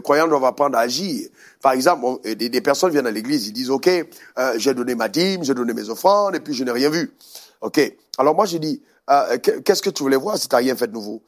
croyants 0.00 0.28
doivent 0.28 0.44
apprendre 0.44 0.76
à 0.76 0.80
agir. 0.80 1.28
Par 1.60 1.72
exemple, 1.72 2.20
des, 2.34 2.60
personnes 2.60 2.90
viennent 2.90 3.06
à 3.06 3.10
l'église, 3.10 3.48
ils 3.48 3.52
disent, 3.52 3.70
OK, 3.70 3.88
euh, 3.88 4.54
j'ai 4.56 4.74
donné 4.74 4.94
ma 4.94 5.08
dîme, 5.08 5.44
j'ai 5.44 5.54
donné 5.54 5.74
mes 5.74 5.88
offrandes, 5.90 6.34
et 6.36 6.40
puis 6.40 6.54
je 6.54 6.64
n'ai 6.64 6.70
rien 6.70 6.88
vu. 6.88 7.12
OK. 7.60 7.80
Alors 8.18 8.34
moi, 8.34 8.46
je 8.46 8.58
dis, 8.58 8.82
euh, 9.10 9.38
qu'est-ce 9.38 9.82
que 9.82 9.90
tu 9.90 10.02
voulais 10.02 10.16
voir 10.16 10.38
si 10.38 10.48
tu 10.48 10.54
n'as 10.54 10.60
rien 10.60 10.76
fait 10.76 10.86
de 10.86 10.92
nouveau? 10.92 11.22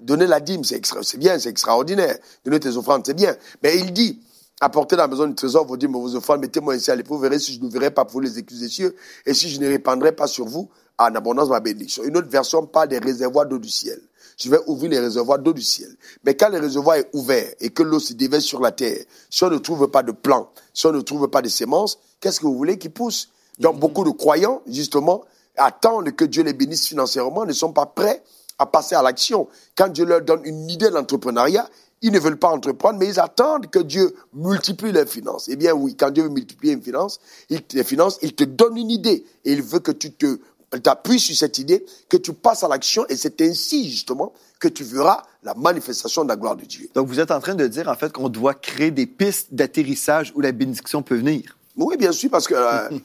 Donner 0.00 0.26
la 0.26 0.40
dîme, 0.40 0.64
c'est 0.64 1.18
bien, 1.18 1.38
c'est 1.38 1.50
extraordinaire. 1.50 2.16
Donner 2.44 2.58
tes 2.58 2.76
offrandes, 2.76 3.06
c'est 3.06 3.14
bien. 3.14 3.36
Mais 3.62 3.78
il 3.78 3.92
dit, 3.92 4.20
apportez 4.60 4.96
dans 4.96 5.02
la 5.02 5.08
maison 5.08 5.28
du 5.28 5.36
trésor 5.36 5.64
vos 5.64 5.76
dîmes, 5.76 5.92
vos 5.92 6.16
offrandes, 6.16 6.40
mettez-moi 6.40 6.74
ici 6.74 6.90
à 6.90 6.96
l'époux, 6.96 7.14
vous 7.14 7.20
verrez 7.20 7.38
si 7.38 7.54
je 7.54 7.60
ne 7.62 7.70
verrai 7.70 7.92
pas 7.92 8.04
pour 8.04 8.20
les 8.20 8.40
écluses 8.40 8.60
des 8.60 8.68
cieux, 8.68 8.96
et 9.24 9.34
si 9.34 9.48
je 9.48 9.60
ne 9.60 9.68
répandrai 9.68 10.10
pas 10.10 10.26
sur 10.26 10.46
vous 10.46 10.68
en 10.98 11.14
abondance 11.14 11.48
ma 11.48 11.60
bénédiction. 11.60 12.02
Une 12.02 12.16
autre 12.16 12.28
version 12.28 12.66
parle 12.66 12.88
des 12.88 12.98
réservoirs 12.98 13.46
d'eau 13.46 13.58
du 13.58 13.68
ciel 13.68 14.00
je 14.36 14.50
vais 14.50 14.58
ouvrir 14.66 14.90
les 14.90 15.00
réservoirs 15.00 15.38
d'eau 15.38 15.52
du 15.52 15.62
ciel. 15.62 15.96
Mais 16.24 16.36
quand 16.36 16.50
le 16.50 16.58
réservoir 16.58 16.96
est 16.96 17.08
ouvert 17.12 17.52
et 17.60 17.70
que 17.70 17.82
l'eau 17.82 17.98
se 17.98 18.12
déverse 18.12 18.44
sur 18.44 18.60
la 18.60 18.70
terre, 18.70 19.04
si 19.30 19.44
on 19.44 19.50
ne 19.50 19.58
trouve 19.58 19.88
pas 19.88 20.02
de 20.02 20.12
plants, 20.12 20.50
si 20.74 20.86
on 20.86 20.92
ne 20.92 21.00
trouve 21.00 21.28
pas 21.28 21.42
de 21.42 21.48
semences, 21.48 21.98
qu'est-ce 22.20 22.40
que 22.40 22.46
vous 22.46 22.56
voulez 22.56 22.78
qui 22.78 22.88
pousse? 22.88 23.30
Donc, 23.58 23.78
beaucoup 23.78 24.04
de 24.04 24.10
croyants, 24.10 24.62
justement, 24.66 25.24
attendent 25.56 26.12
que 26.12 26.24
Dieu 26.24 26.42
les 26.42 26.52
bénisse 26.52 26.86
financièrement, 26.86 27.46
ne 27.46 27.52
sont 27.52 27.72
pas 27.72 27.86
prêts 27.86 28.22
à 28.58 28.66
passer 28.66 28.94
à 28.94 29.02
l'action. 29.02 29.48
Quand 29.74 29.88
Dieu 29.88 30.04
leur 30.04 30.20
donne 30.20 30.42
une 30.44 30.68
idée 30.68 30.90
d'entrepreneuriat, 30.90 31.68
ils 32.02 32.12
ne 32.12 32.18
veulent 32.18 32.38
pas 32.38 32.50
entreprendre, 32.50 32.98
mais 32.98 33.08
ils 33.08 33.18
attendent 33.18 33.68
que 33.70 33.78
Dieu 33.78 34.14
multiplie 34.34 34.92
leurs 34.92 35.08
finances. 35.08 35.48
Eh 35.48 35.56
bien 35.56 35.72
oui, 35.72 35.96
quand 35.96 36.10
Dieu 36.10 36.24
veut 36.24 36.28
multiplier 36.28 36.74
une 36.74 36.82
finance, 36.82 37.20
il, 37.48 37.62
les 37.72 37.84
finances, 37.84 38.18
il 38.20 38.34
te 38.34 38.44
donne 38.44 38.76
une 38.76 38.90
idée 38.90 39.24
et 39.44 39.52
il 39.52 39.62
veut 39.62 39.80
que 39.80 39.92
tu 39.92 40.12
te 40.12 40.38
t'appuies 40.82 41.20
sur 41.20 41.36
cette 41.36 41.58
idée, 41.58 41.84
que 42.08 42.16
tu 42.16 42.32
passes 42.32 42.64
à 42.64 42.68
l'action 42.68 43.06
et 43.08 43.16
c'est 43.16 43.40
ainsi 43.40 43.88
justement 43.90 44.32
que 44.58 44.68
tu 44.68 44.84
verras 44.84 45.22
la 45.42 45.54
manifestation 45.54 46.24
de 46.24 46.28
la 46.28 46.36
gloire 46.36 46.56
de 46.56 46.64
Dieu. 46.64 46.88
Donc 46.94 47.08
vous 47.08 47.20
êtes 47.20 47.30
en 47.30 47.40
train 47.40 47.54
de 47.54 47.66
dire 47.66 47.88
en 47.88 47.94
fait 47.94 48.12
qu'on 48.12 48.28
doit 48.28 48.54
créer 48.54 48.90
des 48.90 49.06
pistes 49.06 49.48
d'atterrissage 49.52 50.32
où 50.34 50.40
la 50.40 50.52
bénédiction 50.52 51.02
peut 51.02 51.16
venir. 51.16 51.56
Oui, 51.76 51.96
bien 51.96 52.12
sûr, 52.12 52.30
parce 52.30 52.48
que 52.48 52.54
euh, 52.54 52.98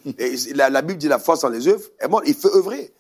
la, 0.56 0.70
la, 0.70 0.82
Bible 0.82 0.98
dit 0.98 1.08
la 1.08 1.20
foi 1.20 1.36
sans 1.36 1.50
les 1.50 1.68
œuvres, 1.68 1.84
et 2.04 2.08
bon, 2.08 2.22
il 2.26 2.34
faut 2.34 2.56
œuvrer. 2.56 2.94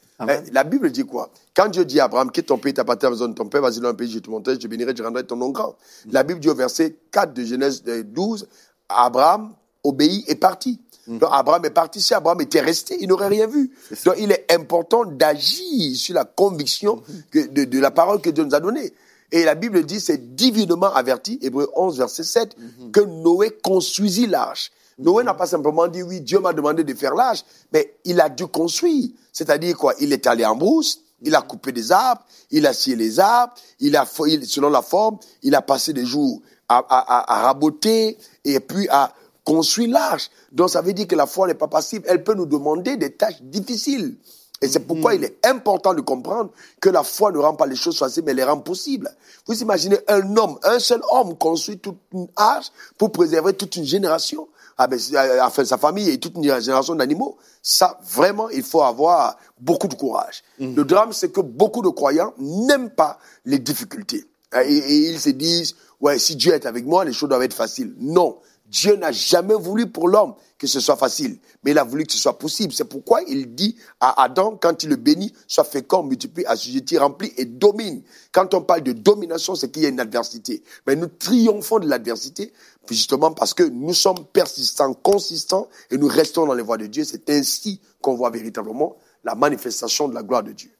La 0.51 0.63
Bible 0.63 0.91
dit 0.91 1.03
quoi? 1.03 1.31
Quand 1.55 1.67
Dieu 1.67 1.83
dit 1.83 1.99
à 1.99 2.05
Abraham, 2.05 2.31
quitte 2.31 2.47
ton 2.47 2.57
pays, 2.57 2.73
ta 2.73 2.83
patrie, 2.83 3.07
la 3.07 3.11
maison 3.11 3.27
de 3.27 3.33
ton 3.33 3.47
père, 3.47 3.61
vas-y 3.61 3.79
dans 3.79 3.89
un 3.89 3.93
pays, 3.93 4.11
je 4.11 4.19
te 4.19 4.29
montrerai, 4.29 4.59
je 4.59 4.67
bénirai, 4.67 4.93
je 4.95 5.01
rendrai 5.01 5.23
ton 5.23 5.35
nom 5.35 5.49
grand. 5.49 5.75
La 6.11 6.23
Bible 6.23 6.39
dit 6.39 6.49
au 6.49 6.53
verset 6.53 6.95
4 7.11 7.33
de 7.33 7.43
Genèse 7.43 7.83
12, 7.83 8.47
Abraham 8.87 9.53
obéit 9.83 10.29
et 10.29 10.35
parti. 10.35 10.79
Mm. 11.07 11.17
Donc 11.17 11.29
Abraham 11.31 11.65
est 11.65 11.71
parti, 11.71 12.01
si 12.01 12.13
Abraham 12.13 12.41
était 12.41 12.61
resté, 12.61 12.97
il 12.99 13.07
n'aurait 13.07 13.27
rien 13.27 13.47
vu. 13.47 13.71
Donc 14.05 14.15
il 14.17 14.31
est 14.31 14.51
important 14.51 15.05
d'agir 15.05 15.95
sur 15.95 16.15
la 16.15 16.25
conviction 16.25 17.01
mm-hmm. 17.33 17.53
de, 17.53 17.63
de, 17.65 17.79
la 17.79 17.91
parole 17.91 18.21
que 18.21 18.29
Dieu 18.29 18.43
nous 18.43 18.55
a 18.55 18.59
donnée. 18.59 18.93
Et 19.31 19.45
la 19.45 19.55
Bible 19.55 19.85
dit, 19.85 20.01
c'est 20.01 20.35
divinement 20.35 20.93
averti, 20.93 21.39
Hébreu 21.41 21.69
11, 21.75 21.97
verset 21.97 22.23
7, 22.23 22.55
mm-hmm. 22.57 22.91
que 22.91 22.99
Noé 23.01 23.51
construisit 23.63 24.27
l'arche. 24.27 24.71
Noé 24.99 25.23
n'a 25.23 25.33
pas 25.33 25.47
simplement 25.47 25.87
dit, 25.87 26.03
oui, 26.03 26.21
Dieu 26.21 26.39
m'a 26.39 26.53
demandé 26.53 26.83
de 26.83 26.93
faire 26.93 27.15
l'âge, 27.15 27.43
mais 27.73 27.95
il 28.03 28.19
a 28.19 28.29
dû 28.29 28.47
construire. 28.47 29.09
C'est-à-dire 29.31 29.77
quoi? 29.77 29.93
Il 29.99 30.13
est 30.13 30.27
allé 30.27 30.45
en 30.45 30.55
brousse, 30.55 30.99
il 31.21 31.33
a 31.35 31.41
coupé 31.41 31.71
des 31.71 31.91
arbres, 31.91 32.21
il 32.51 32.65
a 32.65 32.73
scié 32.73 32.95
les 32.95 33.19
arbres, 33.19 33.53
il 33.79 33.95
a, 33.95 34.05
selon 34.05 34.69
la 34.69 34.81
forme, 34.81 35.17
il 35.43 35.55
a 35.55 35.61
passé 35.61 35.93
des 35.93 36.05
jours 36.05 36.41
à, 36.67 36.77
à, 36.77 37.33
à 37.33 37.41
raboter 37.47 38.17
et 38.43 38.59
puis 38.59 38.87
à 38.89 39.13
construire 39.43 39.91
l'arche. 39.91 40.29
Donc 40.51 40.69
ça 40.69 40.81
veut 40.81 40.93
dire 40.93 41.07
que 41.07 41.15
la 41.15 41.25
foi 41.25 41.47
n'est 41.47 41.53
pas 41.53 41.67
passive. 41.67 42.03
Elle 42.05 42.23
peut 42.23 42.33
nous 42.33 42.45
demander 42.45 42.97
des 42.97 43.13
tâches 43.13 43.41
difficiles. 43.41 44.15
Et 44.63 44.67
c'est 44.67 44.81
pourquoi 44.81 45.15
il 45.15 45.23
est 45.23 45.43
important 45.43 45.95
de 45.95 46.01
comprendre 46.01 46.51
que 46.79 46.89
la 46.89 47.01
foi 47.01 47.31
ne 47.31 47.39
rend 47.39 47.55
pas 47.55 47.65
les 47.65 47.75
choses 47.75 47.97
faciles, 47.97 48.23
mais 48.23 48.35
les 48.35 48.43
rend 48.43 48.59
possibles. 48.59 49.09
Vous 49.47 49.59
imaginez 49.59 49.97
un 50.07 50.37
homme, 50.37 50.59
un 50.61 50.77
seul 50.77 51.01
homme 51.09 51.35
construit 51.35 51.79
toute 51.79 51.97
une 52.13 52.27
arche 52.35 52.67
pour 52.99 53.11
préserver 53.11 53.53
toute 53.53 53.75
une 53.75 53.85
génération 53.85 54.47
ah 54.83 54.87
ben, 54.87 54.99
enfin, 55.43 55.63
sa 55.63 55.77
famille 55.77 56.09
et 56.09 56.19
toute 56.19 56.35
une 56.35 56.43
génération 56.43 56.95
d'animaux. 56.95 57.37
Ça, 57.61 57.99
vraiment, 58.03 58.49
il 58.49 58.63
faut 58.63 58.81
avoir 58.81 59.37
beaucoup 59.59 59.87
de 59.87 59.93
courage. 59.93 60.43
Mm. 60.59 60.75
Le 60.75 60.85
drame, 60.85 61.13
c'est 61.13 61.31
que 61.31 61.41
beaucoup 61.41 61.83
de 61.83 61.89
croyants 61.89 62.33
n'aiment 62.39 62.89
pas 62.89 63.19
les 63.45 63.59
difficultés. 63.59 64.25
Et, 64.65 64.75
et, 64.75 65.11
ils 65.11 65.19
se 65.19 65.29
disent, 65.29 65.75
ouais, 65.99 66.17
si 66.17 66.35
Dieu 66.35 66.53
est 66.53 66.65
avec 66.65 66.85
moi, 66.85 67.05
les 67.05 67.13
choses 67.13 67.29
doivent 67.29 67.43
être 67.43 67.53
faciles. 67.53 67.93
Non. 67.99 68.39
Dieu 68.71 68.95
n'a 68.95 69.11
jamais 69.11 69.53
voulu 69.53 69.87
pour 69.87 70.07
l'homme 70.07 70.33
que 70.57 70.65
ce 70.65 70.79
soit 70.79 70.95
facile, 70.95 71.39
mais 71.61 71.71
il 71.71 71.77
a 71.77 71.83
voulu 71.83 72.05
que 72.05 72.13
ce 72.13 72.17
soit 72.17 72.39
possible. 72.39 72.71
C'est 72.71 72.85
pourquoi 72.85 73.21
il 73.27 73.53
dit 73.53 73.75
à 73.99 74.23
Adam, 74.23 74.57
quand 74.61 74.83
il 74.83 74.89
le 74.89 74.95
bénit, 74.95 75.33
sois 75.45 75.65
fécond, 75.65 76.03
multiplie, 76.03 76.45
assujetti, 76.45 76.97
rempli 76.97 77.33
et 77.35 77.43
domine. 77.43 78.01
Quand 78.31 78.53
on 78.53 78.61
parle 78.61 78.83
de 78.83 78.93
domination, 78.93 79.55
c'est 79.55 79.69
qu'il 79.69 79.83
y 79.83 79.87
a 79.87 79.89
une 79.89 79.99
adversité. 79.99 80.63
Mais 80.87 80.95
nous 80.95 81.07
triomphons 81.07 81.79
de 81.79 81.89
l'adversité, 81.89 82.53
justement 82.89 83.33
parce 83.33 83.53
que 83.53 83.63
nous 83.63 83.93
sommes 83.93 84.25
persistants, 84.31 84.93
consistants, 84.93 85.67
et 85.89 85.97
nous 85.97 86.07
restons 86.07 86.45
dans 86.45 86.53
les 86.53 86.63
voies 86.63 86.77
de 86.77 86.87
Dieu. 86.87 87.03
C'est 87.03 87.29
ainsi 87.29 87.81
qu'on 87.99 88.15
voit 88.15 88.29
véritablement 88.29 88.95
la 89.25 89.35
manifestation 89.35 90.07
de 90.07 90.13
la 90.13 90.23
gloire 90.23 90.43
de 90.43 90.53
Dieu. 90.53 90.71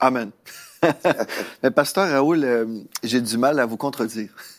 Amen. 0.00 0.30
Mais 1.62 1.70
pasteur 1.70 2.08
Raoul, 2.08 2.44
euh, 2.44 2.66
j'ai 3.02 3.20
du 3.20 3.36
mal 3.36 3.58
à 3.58 3.66
vous 3.66 3.76
contredire. 3.76 4.30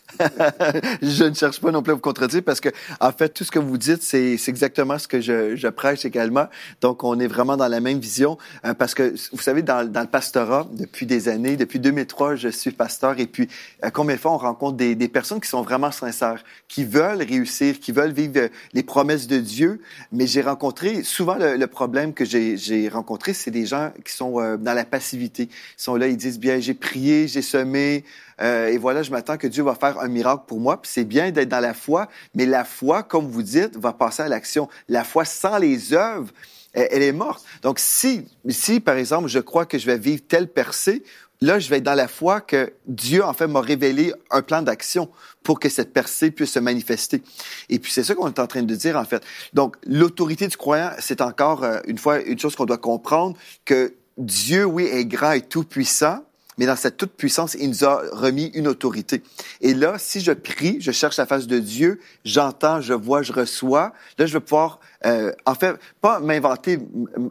je 1.02 1.24
ne 1.24 1.34
cherche 1.34 1.60
pas 1.60 1.70
non 1.70 1.82
plus 1.82 1.92
à 1.92 1.94
vous 1.94 2.00
contredire 2.00 2.42
parce 2.42 2.60
que, 2.60 2.68
en 3.00 3.12
fait, 3.12 3.30
tout 3.30 3.44
ce 3.44 3.50
que 3.50 3.58
vous 3.58 3.78
dites, 3.78 4.02
c'est 4.02 4.38
exactement 4.48 4.98
ce 4.98 5.08
que 5.08 5.20
je, 5.20 5.56
je, 5.56 5.68
prêche 5.68 6.04
également. 6.04 6.46
Donc, 6.80 7.04
on 7.04 7.18
est 7.20 7.26
vraiment 7.26 7.56
dans 7.56 7.68
la 7.68 7.80
même 7.80 7.98
vision 7.98 8.38
euh, 8.64 8.74
parce 8.74 8.94
que, 8.94 9.14
vous 9.32 9.40
savez, 9.40 9.62
dans, 9.62 9.90
dans, 9.90 10.00
le 10.00 10.06
pastorat, 10.06 10.66
depuis 10.72 11.06
des 11.06 11.28
années, 11.28 11.56
depuis 11.56 11.78
2003, 11.78 12.36
je 12.36 12.48
suis 12.48 12.70
pasteur 12.72 13.18
et 13.18 13.26
puis, 13.26 13.48
euh, 13.84 13.90
combien 13.90 14.16
de 14.16 14.20
fois 14.20 14.32
on 14.32 14.38
rencontre 14.38 14.76
des, 14.76 14.94
des, 14.94 15.08
personnes 15.08 15.40
qui 15.40 15.48
sont 15.48 15.62
vraiment 15.62 15.90
sincères, 15.90 16.42
qui 16.68 16.84
veulent 16.84 17.22
réussir, 17.22 17.78
qui 17.80 17.92
veulent 17.92 18.12
vivre 18.12 18.34
euh, 18.36 18.48
les 18.72 18.82
promesses 18.82 19.26
de 19.26 19.38
Dieu. 19.38 19.80
Mais 20.12 20.26
j'ai 20.26 20.42
rencontré, 20.42 21.02
souvent, 21.02 21.36
le, 21.36 21.56
le 21.56 21.66
problème 21.66 22.12
que 22.14 22.24
j'ai 22.24 22.88
rencontré, 22.88 23.32
c'est 23.32 23.50
des 23.50 23.66
gens 23.66 23.92
qui 24.04 24.12
sont 24.12 24.56
dans 24.56 24.74
la 24.74 24.84
passivité. 24.84 25.44
Ils 25.44 25.82
sont 25.82 25.96
là, 25.96 26.08
ils 26.08 26.16
disent, 26.16 26.38
bien, 26.38 26.60
j'ai 26.60 26.74
prié, 26.74 27.28
j'ai 27.28 27.42
semé, 27.42 28.04
euh, 28.42 28.68
et 28.68 28.78
voilà, 28.78 29.02
je 29.02 29.10
m'attends 29.10 29.36
que 29.36 29.46
Dieu 29.46 29.62
va 29.62 29.74
faire 29.74 29.98
un 29.98 30.08
miracle 30.08 30.44
pour 30.46 30.60
moi. 30.60 30.80
Puis 30.80 30.90
c'est 30.92 31.04
bien 31.04 31.30
d'être 31.30 31.48
dans 31.48 31.60
la 31.60 31.74
foi, 31.74 32.08
mais 32.34 32.46
la 32.46 32.64
foi, 32.64 33.02
comme 33.02 33.26
vous 33.26 33.42
dites, 33.42 33.76
va 33.76 33.92
passer 33.92 34.22
à 34.22 34.28
l'action. 34.28 34.68
La 34.88 35.04
foi 35.04 35.24
sans 35.24 35.58
les 35.58 35.92
œuvres, 35.92 36.30
elle, 36.72 37.02
est 37.02 37.12
morte. 37.12 37.44
Donc 37.62 37.78
si, 37.78 38.26
si 38.48 38.80
par 38.80 38.96
exemple, 38.96 39.28
je 39.28 39.40
crois 39.40 39.66
que 39.66 39.78
je 39.78 39.86
vais 39.86 39.98
vivre 39.98 40.22
telle 40.26 40.48
percée, 40.48 41.02
là, 41.40 41.58
je 41.58 41.68
vais 41.68 41.78
être 41.78 41.82
dans 41.82 41.94
la 41.94 42.08
foi 42.08 42.40
que 42.40 42.72
Dieu, 42.86 43.24
en 43.24 43.32
fait, 43.32 43.46
m'a 43.46 43.60
révélé 43.60 44.12
un 44.30 44.42
plan 44.42 44.62
d'action 44.62 45.10
pour 45.42 45.58
que 45.58 45.68
cette 45.68 45.92
percée 45.92 46.30
puisse 46.30 46.52
se 46.52 46.58
manifester. 46.58 47.22
Et 47.68 47.78
puis, 47.78 47.90
c'est 47.90 48.04
ça 48.04 48.14
qu'on 48.14 48.28
est 48.28 48.38
en 48.38 48.46
train 48.46 48.62
de 48.62 48.74
dire, 48.74 48.96
en 48.96 49.04
fait. 49.04 49.22
Donc, 49.52 49.76
l'autorité 49.86 50.46
du 50.48 50.56
croyant, 50.56 50.90
c'est 50.98 51.20
encore, 51.20 51.64
euh, 51.64 51.80
une 51.86 51.98
fois, 51.98 52.20
une 52.20 52.38
chose 52.38 52.56
qu'on 52.56 52.66
doit 52.66 52.78
comprendre, 52.78 53.36
que 53.64 53.94
Dieu, 54.18 54.64
oui, 54.64 54.84
est 54.84 55.06
grand 55.06 55.32
et 55.32 55.40
tout-puissant, 55.40 56.22
mais 56.60 56.66
dans 56.66 56.76
cette 56.76 56.98
toute 56.98 57.12
puissance, 57.12 57.56
il 57.58 57.70
nous 57.70 57.84
a 57.86 58.02
remis 58.12 58.50
une 58.52 58.68
autorité. 58.68 59.22
Et 59.62 59.72
là, 59.72 59.94
si 59.96 60.20
je 60.20 60.32
prie, 60.32 60.76
je 60.78 60.90
cherche 60.90 61.16
la 61.16 61.24
face 61.24 61.46
de 61.46 61.58
Dieu, 61.58 62.00
j'entends, 62.26 62.82
je 62.82 62.92
vois, 62.92 63.22
je 63.22 63.32
reçois, 63.32 63.94
là, 64.18 64.26
je 64.26 64.34
vais 64.34 64.40
pouvoir, 64.40 64.78
euh, 65.06 65.32
en 65.46 65.54
fait, 65.54 65.74
pas 66.02 66.20
m'inventer 66.20 66.78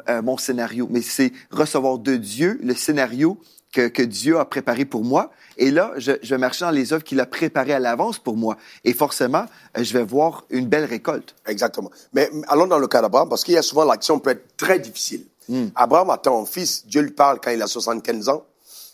euh, 0.09 0.23
mon 0.23 0.37
scénario, 0.37 0.87
mais 0.89 1.03
c'est 1.03 1.31
recevoir 1.51 1.99
de 1.99 2.15
Dieu 2.15 2.59
le 2.63 2.73
scénario 2.73 3.39
que, 3.71 3.87
que, 3.87 4.01
Dieu 4.01 4.39
a 4.39 4.45
préparé 4.45 4.83
pour 4.83 5.03
moi. 5.03 5.29
Et 5.57 5.69
là, 5.69 5.93
je, 5.97 6.13
je 6.23 6.33
vais 6.33 6.39
marcher 6.39 6.65
dans 6.65 6.71
les 6.71 6.91
œuvres 6.91 7.03
qu'il 7.03 7.19
a 7.19 7.27
préparées 7.27 7.73
à 7.73 7.79
l'avance 7.79 8.17
pour 8.17 8.35
moi. 8.35 8.57
Et 8.83 8.93
forcément, 8.93 9.45
euh, 9.77 9.83
je 9.83 9.93
vais 9.93 10.03
voir 10.03 10.45
une 10.49 10.65
belle 10.65 10.85
récolte. 10.85 11.35
Exactement. 11.45 11.91
Mais 12.13 12.31
allons 12.47 12.65
dans 12.65 12.79
le 12.79 12.87
cas 12.87 13.03
d'Abraham, 13.03 13.29
parce 13.29 13.43
qu'il 13.43 13.53
y 13.53 13.57
a 13.57 13.61
souvent 13.61 13.85
l'action 13.85 14.17
peut 14.17 14.31
être 14.31 14.57
très 14.57 14.79
difficile. 14.79 15.27
Hmm. 15.49 15.67
Abraham 15.75 16.09
attend 16.09 16.41
un 16.41 16.47
fils, 16.47 16.87
Dieu 16.87 17.01
lui 17.01 17.11
parle 17.11 17.39
quand 17.39 17.51
il 17.51 17.61
a 17.61 17.67
75 17.67 18.29
ans. 18.29 18.43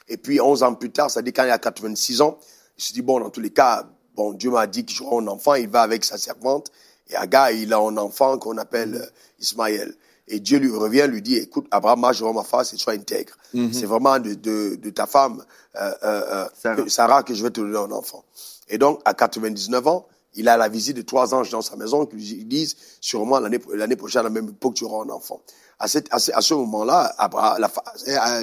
Et 0.08 0.18
puis 0.18 0.40
11 0.40 0.64
ans 0.64 0.74
plus 0.76 0.92
tard, 0.92 1.10
ça 1.10 1.22
dit 1.22 1.34
quand 1.34 1.46
il 1.46 1.52
a 1.52 1.58
86 1.58 2.22
ans, 2.22 2.38
il 2.78 2.84
se 2.84 2.94
dit, 2.94 3.02
bon, 3.02 3.20
dans 3.20 3.30
tous 3.30 3.42
les 3.42 3.52
cas, 3.52 3.88
bon, 4.16 4.34
Dieu 4.34 4.52
m'a 4.52 4.68
dit 4.68 4.86
qu'il 4.86 4.98
j'aurai 4.98 5.24
un 5.24 5.28
enfant, 5.28 5.56
il 5.56 5.70
va 5.70 5.82
avec 5.82 6.04
sa 6.04 6.18
servante. 6.18 6.72
Et 7.10 7.16
Agar, 7.16 7.52
il 7.52 7.74
a 7.74 7.78
un 7.78 7.98
enfant 7.98 8.38
qu'on 8.38 8.58
appelle 8.58 8.96
euh, 8.96 9.06
Ismaël. 9.40 9.96
Et 10.28 10.40
Dieu 10.40 10.58
lui 10.58 10.72
revient, 10.72 11.06
lui 11.08 11.22
dit, 11.22 11.36
écoute, 11.36 11.68
Abraham, 11.70 12.00
moi, 12.00 12.12
je 12.12 12.26
ma 12.26 12.44
face 12.44 12.74
et 12.74 12.78
sois 12.78 12.94
intègre. 12.94 13.34
Mhm. 13.54 13.74
C'est 13.74 13.86
vraiment 13.86 14.18
de, 14.18 14.34
de, 14.34 14.76
de, 14.76 14.90
ta 14.90 15.06
femme, 15.06 15.44
euh, 15.76 15.94
euh, 16.04 16.48
euh 16.66 16.88
Sarah. 16.88 17.22
Que, 17.22 17.36
je 17.36 17.44
vais 17.44 17.52
te 17.52 17.62
donner 17.62 17.78
un 17.78 17.92
enfant. 17.92 18.24
Et 18.68 18.80
donc, 18.80 19.02
à 19.06 19.14
99 19.14 19.88
ans, 19.88 20.08
il 20.36 20.50
a 20.50 20.58
la 20.58 20.70
visite 20.70 20.98
de 20.98 21.02
trois 21.02 21.34
anges 21.34 21.50
dans 21.50 21.62
sa 21.62 21.76
maison 21.76 22.06
qui 22.06 22.16
lui 22.16 22.46
disent, 22.46 22.76
sûrement 23.02 23.40
l'année, 23.40 23.60
l'année 23.74 23.96
prochaine, 23.96 24.22
à 24.22 24.24
la 24.24 24.30
même 24.30 24.50
époque, 24.50 24.76
tu 24.76 24.84
auras 24.84 25.04
un 25.06 25.10
enfant. 25.10 25.42
À, 25.80 25.88
cette, 25.88 26.08
à 26.12 26.20
ce, 26.20 26.54
moment-là, 26.54 27.16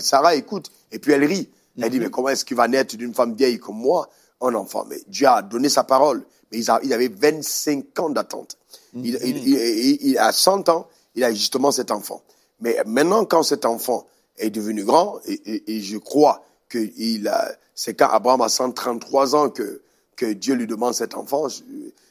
Sarah 0.00 0.34
écoute, 0.34 0.70
et 0.90 0.98
puis 0.98 1.12
elle 1.12 1.24
rit. 1.24 1.48
Elle 1.80 1.90
dit, 1.90 1.98
mhm. 1.98 2.04
mais 2.04 2.10
comment 2.10 2.28
est-ce 2.28 2.44
qu'il 2.44 2.56
va 2.56 2.68
naître 2.68 2.96
d'une 2.96 3.14
femme 3.14 3.34
vieille 3.34 3.58
comme 3.58 3.78
moi 3.78 4.08
un 4.40 4.54
enfant? 4.54 4.84
Mais 4.88 5.00
Dieu 5.08 5.26
a 5.26 5.40
donné 5.40 5.68
sa 5.68 5.84
parole. 5.84 6.24
Mais 6.50 6.58
il, 6.58 6.66
il 6.82 6.92
avait 6.92 7.08
25 7.08 7.98
ans 8.00 8.10
d'attente. 8.10 8.58
Il, 8.94 9.18
il, 9.24 10.02
il, 10.02 10.18
a 10.18 10.32
100 10.32 10.68
ans, 10.68 10.86
il 11.14 11.24
a 11.24 11.32
justement 11.32 11.72
cet 11.72 11.90
enfant. 11.90 12.22
Mais 12.60 12.76
maintenant, 12.84 13.24
quand 13.24 13.42
cet 13.42 13.64
enfant 13.64 14.06
est 14.36 14.50
devenu 14.50 14.84
grand, 14.84 15.18
et, 15.26 15.76
et, 15.76 15.80
je 15.80 15.96
crois 15.96 16.44
que 16.68 16.78
il 16.96 17.28
a, 17.28 17.52
c'est 17.74 17.94
quand 17.94 18.08
Abraham 18.08 18.42
a 18.42 18.48
133 18.48 19.34
ans 19.34 19.48
que, 19.48 19.80
que 20.16 20.26
Dieu 20.26 20.54
lui 20.54 20.66
demande 20.66 20.94
cet 20.94 21.14
enfant. 21.14 21.48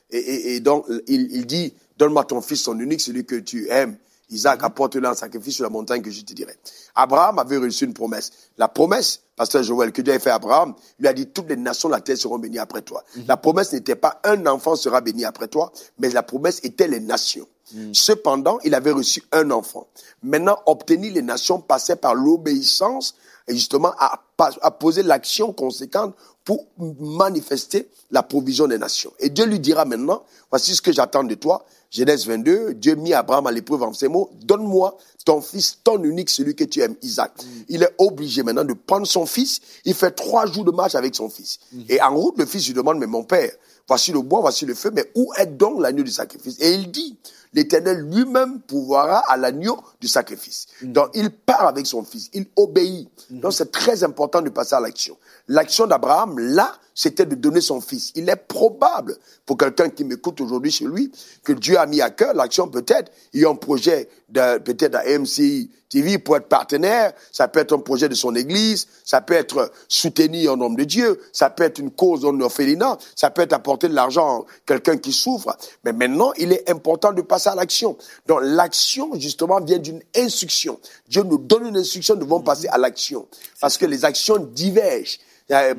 Et, 0.09 0.55
et 0.55 0.59
donc, 0.59 0.85
il, 1.07 1.45
dit, 1.45 1.73
donne-moi 1.97 2.25
ton 2.25 2.41
fils, 2.41 2.63
son 2.63 2.79
unique, 2.79 3.01
celui 3.01 3.25
que 3.25 3.35
tu 3.35 3.69
aimes. 3.69 3.97
Isaac, 4.31 4.63
apporte-le 4.63 5.07
en 5.07 5.13
sacrifice 5.13 5.55
sur 5.55 5.63
la 5.63 5.69
montagne 5.69 6.01
que 6.01 6.09
je 6.09 6.21
te 6.21 6.33
dirai. 6.33 6.55
Abraham 6.95 7.37
avait 7.39 7.57
reçu 7.57 7.83
une 7.83 7.93
promesse. 7.93 8.31
La 8.57 8.69
promesse, 8.69 9.19
pasteur 9.35 9.61
Joël, 9.61 9.91
que 9.91 10.01
Dieu 10.01 10.13
avait 10.13 10.23
fait 10.23 10.29
à 10.29 10.35
Abraham, 10.35 10.73
lui 10.99 11.07
a 11.07 11.13
dit, 11.13 11.27
toutes 11.27 11.49
les 11.49 11.57
nations 11.57 11.89
de 11.89 11.95
la 11.95 11.99
terre 11.99 12.17
seront 12.17 12.39
bénies 12.39 12.59
après 12.59 12.81
toi. 12.81 13.03
Mhm. 13.15 13.25
La 13.27 13.35
promesse 13.35 13.73
n'était 13.73 13.95
pas 13.95 14.21
un 14.23 14.45
enfant 14.45 14.77
sera 14.77 15.01
béni 15.01 15.25
après 15.25 15.49
toi, 15.49 15.71
mais 15.99 16.09
la 16.09 16.23
promesse 16.23 16.61
était 16.63 16.87
les 16.87 17.01
nations. 17.01 17.47
Mhm. 17.73 17.93
Cependant, 17.93 18.59
il 18.63 18.73
avait 18.73 18.91
reçu 18.91 19.21
un 19.33 19.51
enfant. 19.51 19.87
Maintenant, 20.23 20.57
obtenir 20.65 21.13
les 21.13 21.21
nations 21.21 21.59
passait 21.59 21.97
par 21.97 22.15
l'obéissance, 22.15 23.15
et 23.49 23.53
justement, 23.53 23.93
à 23.99 24.21
à 24.61 24.71
poser 24.71 25.03
l'action 25.03 25.53
conséquente 25.53 26.15
pour 26.43 26.65
manifester 26.77 27.87
la 28.09 28.23
provision 28.23 28.67
des 28.67 28.77
nations. 28.77 29.11
Et 29.19 29.29
Dieu 29.29 29.45
lui 29.45 29.59
dira 29.59 29.85
maintenant, 29.85 30.23
voici 30.49 30.75
ce 30.75 30.81
que 30.81 30.91
j'attends 30.91 31.23
de 31.23 31.35
toi. 31.35 31.65
Genèse 31.91 32.25
22, 32.25 32.73
Dieu 32.75 32.95
mit 32.95 33.13
Abraham 33.13 33.47
à 33.47 33.51
l'épreuve 33.51 33.83
en 33.83 33.93
ces 33.93 34.07
mots, 34.07 34.29
donne-moi 34.43 34.97
ton 35.25 35.41
fils, 35.41 35.79
ton 35.83 36.01
unique, 36.03 36.29
celui 36.29 36.55
que 36.55 36.63
tu 36.63 36.79
aimes, 36.79 36.95
Isaac. 37.01 37.33
Mm. 37.43 37.47
Il 37.67 37.83
est 37.83 37.93
obligé 37.97 38.43
maintenant 38.43 38.63
de 38.63 38.73
prendre 38.73 39.05
son 39.05 39.25
fils, 39.25 39.59
il 39.83 39.93
fait 39.93 40.11
trois 40.11 40.45
jours 40.45 40.63
de 40.63 40.71
marche 40.71 40.95
avec 40.95 41.15
son 41.15 41.29
fils. 41.29 41.59
Mm. 41.73 41.81
Et 41.89 42.01
en 42.01 42.15
route, 42.15 42.37
le 42.37 42.45
fils 42.45 42.65
lui 42.65 42.73
demande, 42.73 42.97
mais 42.97 43.07
mon 43.07 43.23
père, 43.23 43.51
voici 43.87 44.13
le 44.13 44.21
bois, 44.21 44.39
voici 44.39 44.65
le 44.65 44.73
feu, 44.73 44.89
mais 44.93 45.11
où 45.15 45.31
est 45.37 45.45
donc 45.45 45.81
l'agneau 45.81 46.03
du 46.03 46.11
sacrifice? 46.11 46.55
Et 46.61 46.71
il 46.73 46.89
dit, 46.91 47.17
l'Éternel 47.53 47.99
lui-même 47.99 48.61
pourvoira 48.61 49.19
à 49.27 49.37
l'agneau 49.37 49.79
du 49.99 50.07
sacrifice. 50.07 50.67
Mm. 50.81 50.91
Donc 50.91 51.09
il 51.13 51.29
part 51.29 51.67
avec 51.67 51.85
son 51.85 52.03
fils, 52.03 52.29
il 52.33 52.45
obéit. 52.55 53.09
Donc 53.29 53.53
c'est 53.53 53.71
très 53.71 54.03
important 54.03 54.41
de 54.41 54.49
passer 54.49 54.75
à 54.75 54.79
l'action. 54.79 55.17
L'action 55.47 55.87
d'Abraham, 55.87 56.37
là, 56.39 56.73
c'était 56.93 57.25
de 57.25 57.35
donner 57.35 57.61
son 57.61 57.81
fils. 57.81 58.11
Il 58.15 58.29
est 58.29 58.35
probable, 58.35 59.17
pour 59.45 59.57
quelqu'un 59.57 59.89
qui 59.89 60.03
m'écoute 60.03 60.39
aujourd'hui 60.41 60.71
chez 60.71 60.85
lui, 60.85 61.11
que 61.43 61.53
Dieu 61.53 61.77
a 61.77 61.85
mis 61.85 62.01
à 62.01 62.09
cœur 62.09 62.33
l'action 62.33 62.67
peut-être. 62.67 63.11
Il 63.33 63.41
y 63.41 63.45
a 63.45 63.49
un 63.49 63.55
projet 63.55 64.09
peut-être 64.31 64.95
à 64.95 65.03
MCI 65.17 65.71
TV 65.91 66.17
pour 66.17 66.37
être 66.37 66.47
partenaire. 66.47 67.13
Ça 67.31 67.47
peut 67.47 67.59
être 67.59 67.73
un 67.75 67.79
projet 67.79 68.09
de 68.09 68.15
son 68.15 68.33
église. 68.33 68.87
Ça 69.03 69.21
peut 69.21 69.35
être 69.35 69.71
soutenir 69.87 70.53
un 70.53 70.61
homme 70.61 70.75
de 70.75 70.85
Dieu. 70.85 71.21
Ça 71.33 71.51
peut 71.51 71.63
être 71.63 71.77
une 71.77 71.91
cause 71.91 72.21
d'un 72.21 72.39
orphelinat. 72.41 72.97
Ça 73.15 73.29
peut 73.29 73.43
être 73.43 73.53
apporter 73.53 73.87
de 73.89 73.93
l'argent 73.93 74.41
à 74.41 74.45
quelqu'un 74.65 74.97
qui 74.97 75.11
souffre. 75.11 75.55
Mais 75.83 75.93
maintenant, 75.93 76.31
il 76.37 76.53
est 76.53 76.67
important 76.69 77.13
de 77.13 77.21
passer 77.21 77.49
à 77.49 77.55
l'action. 77.55 77.97
Donc 78.25 78.39
l'action, 78.41 79.11
justement, 79.19 79.61
vient 79.61 79.77
d'une 79.77 80.01
instruction. 80.15 80.79
Dieu 81.07 81.21
nous 81.21 81.37
donne 81.37 81.67
une 81.67 81.77
instruction, 81.77 82.15
nous 82.15 82.23
devons 82.23 82.41
passer 82.41 82.67
à 82.69 82.79
l'action. 82.79 83.27
Parce 83.59 83.77
que 83.77 83.85
les 83.85 84.03
actions 84.05 84.37
divergent. 84.37 85.19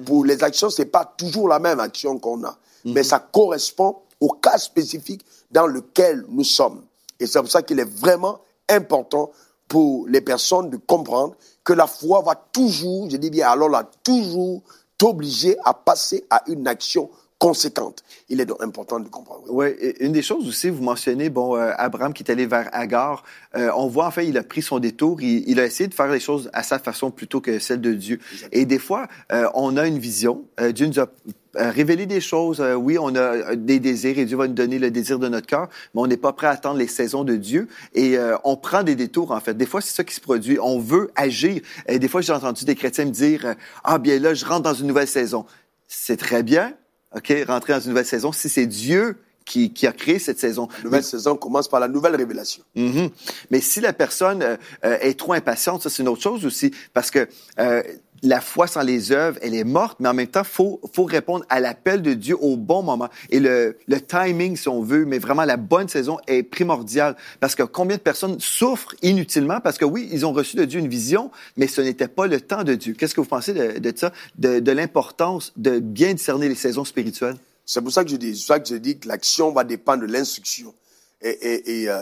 Pour 0.05 0.27
les 0.27 0.45
actions, 0.45 0.69
c'est 0.69 0.85
pas 0.85 1.07
toujours 1.17 1.49
la 1.49 1.59
même 1.59 1.81
action 1.81 2.19
qu'on 2.19 2.45
a, 2.45 2.59
mais 2.85 3.03
ça 3.03 3.19
correspond 3.19 3.97
au 4.21 4.29
cas 4.29 4.59
spécifique 4.59 5.25
dans 5.51 5.67
lequel 5.67 6.27
nous 6.29 6.45
sommes. 6.45 6.83
Et 7.19 7.27
c'est 7.27 7.41
pour 7.41 7.51
ça 7.51 7.63
qu'il 7.63 7.81
est 7.81 7.89
vraiment 7.99 8.39
important 8.69 9.31
pour 9.73 10.07
les 10.07 10.21
personnes 10.21 10.69
de 10.69 10.77
comprendre 10.77 11.35
que 11.65 11.73
la 11.73 11.87
foi 11.87 12.21
va 12.21 12.35
toujours, 12.35 13.09
je 13.09 13.17
dis 13.17 13.31
bien 13.31 13.49
alors 13.49 13.71
là, 13.71 13.89
toujours 14.05 14.61
t'obliger 14.99 15.57
à 15.65 15.73
passer 15.73 16.27
à 16.29 16.43
une 16.47 16.69
action 16.69 17.09
conséquente. 17.39 18.05
Il 18.29 18.43
est 18.43 18.45
donc 18.45 18.63
important 18.63 19.01
de 19.01 19.09
comprendre. 19.09 19.45
Oui, 19.49 19.69
une 20.01 20.13
des 20.13 20.21
choses 20.21 20.47
aussi, 20.47 20.69
vous 20.69 20.83
mentionnez, 20.83 21.31
bon, 21.31 21.57
euh, 21.57 21.73
Abraham 21.79 22.13
qui 22.13 22.23
est 22.23 22.31
allé 22.31 22.45
vers 22.45 22.69
Agar, 22.75 23.25
euh, 23.57 23.71
on 23.75 23.87
voit 23.87 24.09
en 24.09 24.11
fait, 24.11 24.27
il 24.27 24.37
a 24.37 24.43
pris 24.43 24.61
son 24.61 24.79
détour, 24.79 25.23
il, 25.23 25.59
a 25.59 25.65
essayé 25.65 25.89
de 25.89 25.95
faire 25.95 26.09
les 26.09 26.21
choses 26.21 26.51
à 26.53 26.63
sa 26.63 26.79
façon 26.79 27.11
plutôt 27.11 27.41
que 27.41 27.59
celle 27.59 27.81
de 27.81 27.95
Dieu. 27.95 28.21
Et 28.53 28.67
des 28.67 28.79
fois, 28.79 29.09
euh, 29.33 29.49
on 29.55 29.79
a 29.79 29.87
une 29.87 29.99
vision, 29.99 30.45
Dieu 30.75 30.87
nous 30.87 31.01
a 31.01 31.07
révélé 31.55 32.07
des 32.07 32.21
choses, 32.21 32.63
oui, 32.77 32.99
on 32.99 33.15
a 33.15 33.57
des 33.57 33.79
désirs 33.79 34.19
et 34.19 34.25
Dieu 34.25 34.37
va 34.37 34.49
nous 34.49 34.55
donner 34.55 34.79
le 34.79 34.91
désir 34.91 35.19
de 35.19 35.29
notre 35.29 35.47
cœur, 35.47 35.69
mais 35.95 36.01
on 36.01 36.07
n'est 36.07 36.17
pas 36.17 36.33
prêt 36.33 36.47
à 36.47 36.51
attendre 36.51 36.79
les 36.79 36.87
saisons 36.87 37.25
de 37.25 37.37
Dieu 37.37 37.69
et 37.95 38.17
on 38.45 38.57
prend 38.57 38.83
des 38.83 38.95
détours 38.95 39.33
en 39.33 39.41
fait. 39.41 39.55
Des 39.55 39.67
fois, 39.67 39.81
c'est 39.81 39.95
ça 39.95 40.05
qui 40.05 40.15
se 40.15 40.21
produit. 40.21 40.59
On 40.61 40.79
veut 40.79 41.11
agir. 41.15 41.61
Et 41.87 41.99
des 41.99 42.09
fois, 42.09 42.21
j'ai 42.21 42.33
entendu 42.33 42.65
des 42.65 42.75
chrétiens 42.75 43.05
me 43.05 43.11
dire, 43.11 43.55
ah 43.85 43.99
bien 43.99 44.19
là, 44.19 44.35
je 44.35 44.45
rentre 44.45 44.63
dans 44.63 44.75
une 44.75 44.87
nouvelle 44.87 45.09
saison. 45.09 45.45
C'est 45.89 46.17
très 46.17 46.43
bien, 46.43 46.75
OK, 47.15 47.33
rentrer 47.47 47.75
dans 47.75 47.81
une 47.81 47.91
nouvelle 47.91 48.07
saison, 48.07 48.33
si 48.33 48.49
c'est 48.49 48.67
Dieu 48.67 49.17
qui, 49.45 49.73
qui, 49.73 49.87
a 49.87 49.93
créé 49.93 50.19
cette 50.19 50.39
saison. 50.39 50.69
La 50.79 50.85
nouvelle 50.85 51.05
saison 51.05 51.37
commence 51.37 51.69
par 51.69 51.81
la 51.81 51.89
nouvelle 51.89 52.17
révélation. 52.17 52.63
Mm-hmm. 52.77 53.11
Mais 53.51 53.61
si 53.61 53.81
la 53.81 53.93
personne 53.93 54.43
euh, 54.43 54.57
euh, 54.85 54.99
est 55.01 55.19
trop 55.19 55.33
impatiente, 55.33 55.83
ça 55.83 55.91
c'est 55.91 56.03
une 56.03 56.09
autre 56.09 56.23
chose 56.23 56.47
aussi, 56.47 56.73
parce 56.95 57.11
que 57.11 57.29
euh, 57.59 57.83
la 58.23 58.41
foi 58.41 58.67
sans 58.67 58.83
les 58.83 59.11
œuvres, 59.11 59.39
elle 59.43 59.55
est 59.55 59.65
morte, 59.65 59.99
mais 60.01 60.09
en 60.09 60.15
même 60.15 60.29
temps, 60.29 60.45
faut 60.45 60.81
faut 60.95 61.05
répondre 61.05 61.45
à 61.49 61.59
l'appel 61.59 62.03
de 62.03 62.15
Dieu 62.15 62.37
au 62.41 62.57
bon 62.57 62.83
moment. 62.83 63.09
Et 63.31 63.41
le, 63.41 63.77
le 63.89 64.01
timing, 64.01 64.57
si 64.57 64.69
on 64.69 64.83
veut, 64.83 65.05
mais 65.05 65.19
vraiment 65.19 65.45
la 65.45 65.57
bonne 65.57 65.89
saison 65.89 66.19
est 66.29 66.43
primordiale 66.43 67.17
parce 67.41 67.55
que 67.55 67.65
combien 67.65 67.97
de 67.97 68.03
personnes 68.03 68.39
souffrent 68.39 68.95
inutilement? 69.03 69.61
Parce 69.61 69.77
que 69.77 69.85
oui, 69.85 70.09
ils 70.13 70.25
ont 70.25 70.33
reçu 70.33 70.57
de 70.57 70.65
Dieu 70.65 70.79
une 70.79 70.89
vision, 70.89 71.31
mais 71.57 71.67
ce 71.67 71.81
n'était 71.81 72.09
pas 72.09 72.27
le 72.27 72.41
temps 72.41 72.63
de 72.63 72.75
Dieu. 72.75 72.95
Qu'est-ce 72.95 73.15
que 73.15 73.21
vous 73.21 73.27
pensez 73.27 73.55
de, 73.55 73.79
de 73.79 73.93
ça, 73.97 74.13
de, 74.39 74.61
de 74.61 74.73
l'importance 74.73 75.53
de 75.57 75.81
bien 75.81 76.15
discerner 76.15 76.49
les 76.49 76.55
saisons 76.55 76.85
spirituelles? 76.85 77.37
C'est 77.67 77.81
pour 77.81 77.93
ça 77.93 78.05
que 78.05 78.11
je 78.11 78.17
dis, 78.17 78.37
ça 78.37 78.61
que 78.61 78.69
je 78.69 78.77
dis 78.77 78.99
que 78.99 79.09
l'action 79.09 79.53
va 79.53 79.65
dépendre 79.65 80.07
de 80.07 80.13
l'instruction. 80.13 80.75
Et, 81.23 81.31
et, 81.31 81.83
et, 81.83 81.89
euh, 81.89 82.01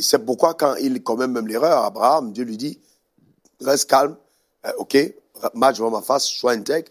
c'est 0.00 0.24
pourquoi 0.24 0.54
quand 0.54 0.74
il 0.76 1.02
commet 1.02 1.26
même 1.26 1.46
l'erreur, 1.46 1.84
Abraham, 1.84 2.32
Dieu 2.32 2.44
lui 2.44 2.56
dit, 2.56 2.78
reste 3.60 3.88
calme, 3.88 4.16
euh, 4.66 4.72
ok, 4.78 4.96
marche 5.54 5.78
devant 5.78 5.90
ma 5.90 6.02
face, 6.02 6.24
sois 6.24 6.52
intègre. 6.52 6.88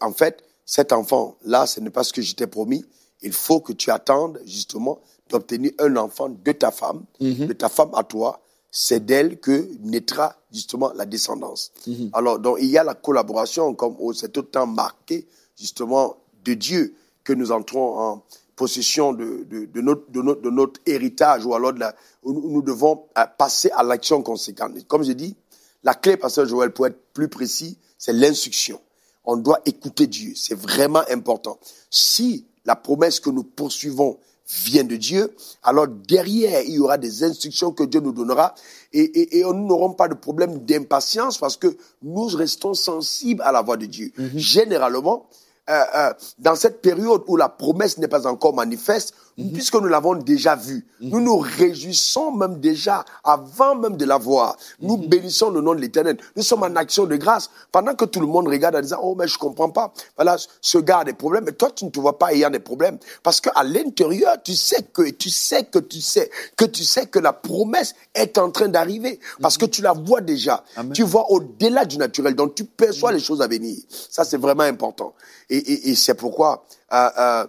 En 0.00 0.12
fait, 0.12 0.42
cet 0.64 0.92
enfant-là, 0.92 1.66
ce 1.66 1.80
n'est 1.80 1.90
pas 1.90 2.04
ce 2.04 2.12
que 2.12 2.22
je 2.22 2.34
t'ai 2.34 2.46
promis. 2.46 2.84
Il 3.22 3.32
faut 3.32 3.60
que 3.60 3.72
tu 3.72 3.90
attendes 3.90 4.40
justement 4.46 5.00
d'obtenir 5.28 5.72
un 5.78 5.96
enfant 5.96 6.28
de 6.28 6.52
ta 6.52 6.70
femme, 6.70 7.04
mhm. 7.20 7.46
de 7.46 7.52
ta 7.52 7.68
femme 7.68 7.90
à 7.94 8.04
toi. 8.04 8.40
C'est 8.72 9.04
d'elle 9.04 9.40
que 9.40 9.68
naîtra 9.80 10.36
justement 10.52 10.92
la 10.94 11.04
descendance. 11.04 11.72
Mhm. 11.86 12.10
Alors, 12.12 12.38
donc, 12.38 12.58
il 12.60 12.68
y 12.68 12.78
a 12.78 12.84
la 12.84 12.94
collaboration, 12.94 13.74
comme 13.74 13.96
c'est 14.14 14.36
autant 14.38 14.66
marqué 14.66 15.26
justement 15.58 16.16
de 16.44 16.54
Dieu 16.54 16.94
que 17.24 17.32
nous 17.32 17.50
entrons 17.50 17.98
en 17.98 18.22
possession 18.54 19.12
de, 19.12 19.46
de, 19.48 19.80
notre, 19.80 20.10
de, 20.10 20.22
notre, 20.22 20.42
de 20.42 20.50
notre 20.50 20.80
héritage 20.86 21.46
ou 21.46 21.54
alors 21.54 21.72
de 21.72 21.80
la, 21.80 21.94
nous 22.24 22.62
devons 22.62 23.04
euh, 23.16 23.24
passer 23.38 23.70
à 23.70 23.82
l'action 23.82 24.22
conséquente. 24.22 24.72
Comme 24.86 25.02
je 25.02 25.12
dis, 25.12 25.34
la 25.82 25.94
clé, 25.94 26.16
pasteur 26.16 26.46
Joël, 26.46 26.72
pour 26.72 26.86
être 26.86 26.98
plus 27.12 27.28
précis, 27.28 27.78
c'est 27.98 28.12
l'instruction. 28.12 28.80
On 29.24 29.36
doit 29.36 29.60
écouter 29.66 30.06
Dieu. 30.06 30.32
C'est 30.34 30.58
vraiment 30.58 31.02
important. 31.10 31.58
Si 31.90 32.46
la 32.64 32.76
promesse 32.76 33.20
que 33.20 33.30
nous 33.30 33.44
poursuivons 33.44 34.18
vient 34.64 34.84
de 34.84 34.96
Dieu, 34.96 35.34
alors 35.62 35.86
derrière, 35.86 36.62
il 36.62 36.74
y 36.74 36.78
aura 36.80 36.98
des 36.98 37.22
instructions 37.22 37.72
que 37.72 37.84
Dieu 37.84 38.00
nous 38.00 38.12
donnera 38.12 38.54
et, 38.92 39.02
et, 39.02 39.38
et 39.38 39.42
nous 39.44 39.66
n'aurons 39.66 39.92
pas 39.92 40.08
de 40.08 40.14
problème 40.14 40.58
d'impatience 40.64 41.38
parce 41.38 41.56
que 41.56 41.76
nous 42.02 42.26
restons 42.26 42.74
sensibles 42.74 43.42
à 43.42 43.52
la 43.52 43.62
voix 43.62 43.76
de 43.76 43.86
Dieu. 43.86 44.10
Mm-hmm. 44.18 44.38
Généralement, 44.38 45.28
euh, 45.68 45.82
euh, 45.94 46.12
dans 46.38 46.56
cette 46.56 46.82
période 46.82 47.22
où 47.28 47.36
la 47.36 47.48
promesse 47.48 47.98
n'est 47.98 48.08
pas 48.08 48.26
encore 48.26 48.54
manifeste, 48.54 49.14
mhm. 49.38 49.52
puisque 49.52 49.74
nous 49.74 49.88
l'avons 49.88 50.14
déjà 50.14 50.56
vue, 50.56 50.86
mhm. 51.00 51.10
nous 51.10 51.20
nous 51.20 51.38
réjouissons 51.38 52.32
même 52.32 52.60
déjà 52.60 53.04
avant 53.24 53.74
même 53.74 53.96
de 53.96 54.04
la 54.04 54.18
voir. 54.18 54.56
Nous 54.80 54.96
mhm. 54.96 55.06
bénissons 55.06 55.50
le 55.50 55.60
nom 55.60 55.74
de 55.74 55.80
l'Éternel. 55.80 56.16
Nous 56.36 56.42
sommes 56.42 56.62
en 56.62 56.76
action 56.76 57.04
de 57.06 57.16
grâce 57.16 57.50
pendant 57.72 57.94
que 57.94 58.04
tout 58.04 58.20
le 58.20 58.26
monde 58.26 58.48
regarde 58.48 58.76
en 58.76 58.80
disant 58.80 59.00
oh 59.02 59.14
mais 59.16 59.28
je 59.28 59.38
comprends 59.38 59.70
pas. 59.70 59.92
Voilà, 60.16 60.36
ce 60.60 60.78
gars 60.78 60.98
a 60.98 61.04
des 61.04 61.12
problèmes, 61.12 61.44
mais 61.44 61.52
toi 61.52 61.70
tu 61.70 61.84
ne 61.84 61.90
te 61.90 62.00
vois 62.00 62.18
pas 62.18 62.32
ayant 62.32 62.50
des 62.50 62.58
problèmes 62.58 62.98
parce 63.22 63.40
qu'à 63.40 63.62
l'intérieur 63.62 64.36
tu 64.42 64.54
sais 64.54 64.82
que 64.92 65.10
tu 65.10 65.30
sais 65.30 65.64
que 65.64 65.78
tu 65.78 66.00
sais 66.00 66.30
que 66.56 66.64
tu 66.64 66.84
sais 66.84 67.06
que 67.06 67.18
la 67.18 67.32
promesse 67.32 67.94
est 68.14 68.38
en 68.38 68.50
train 68.50 68.68
d'arriver 68.68 69.20
parce 69.40 69.58
que 69.58 69.66
tu 69.66 69.82
la 69.82 69.92
vois 69.92 70.20
déjà. 70.20 70.64
Tu 70.94 71.02
vois 71.02 71.30
au-delà 71.30 71.84
du 71.84 71.98
naturel, 71.98 72.34
donc 72.34 72.54
tu 72.54 72.64
perçois 72.64 73.12
les 73.12 73.20
choses 73.20 73.42
à 73.42 73.46
venir. 73.46 73.76
Ça 73.88 74.24
c'est 74.24 74.38
vraiment 74.38 74.62
important. 74.62 75.14
Et, 75.48 75.56
et, 75.56 75.90
et 75.90 75.94
c'est 75.94 76.14
pourquoi, 76.14 76.64
euh, 76.92 77.08
euh, 77.18 77.46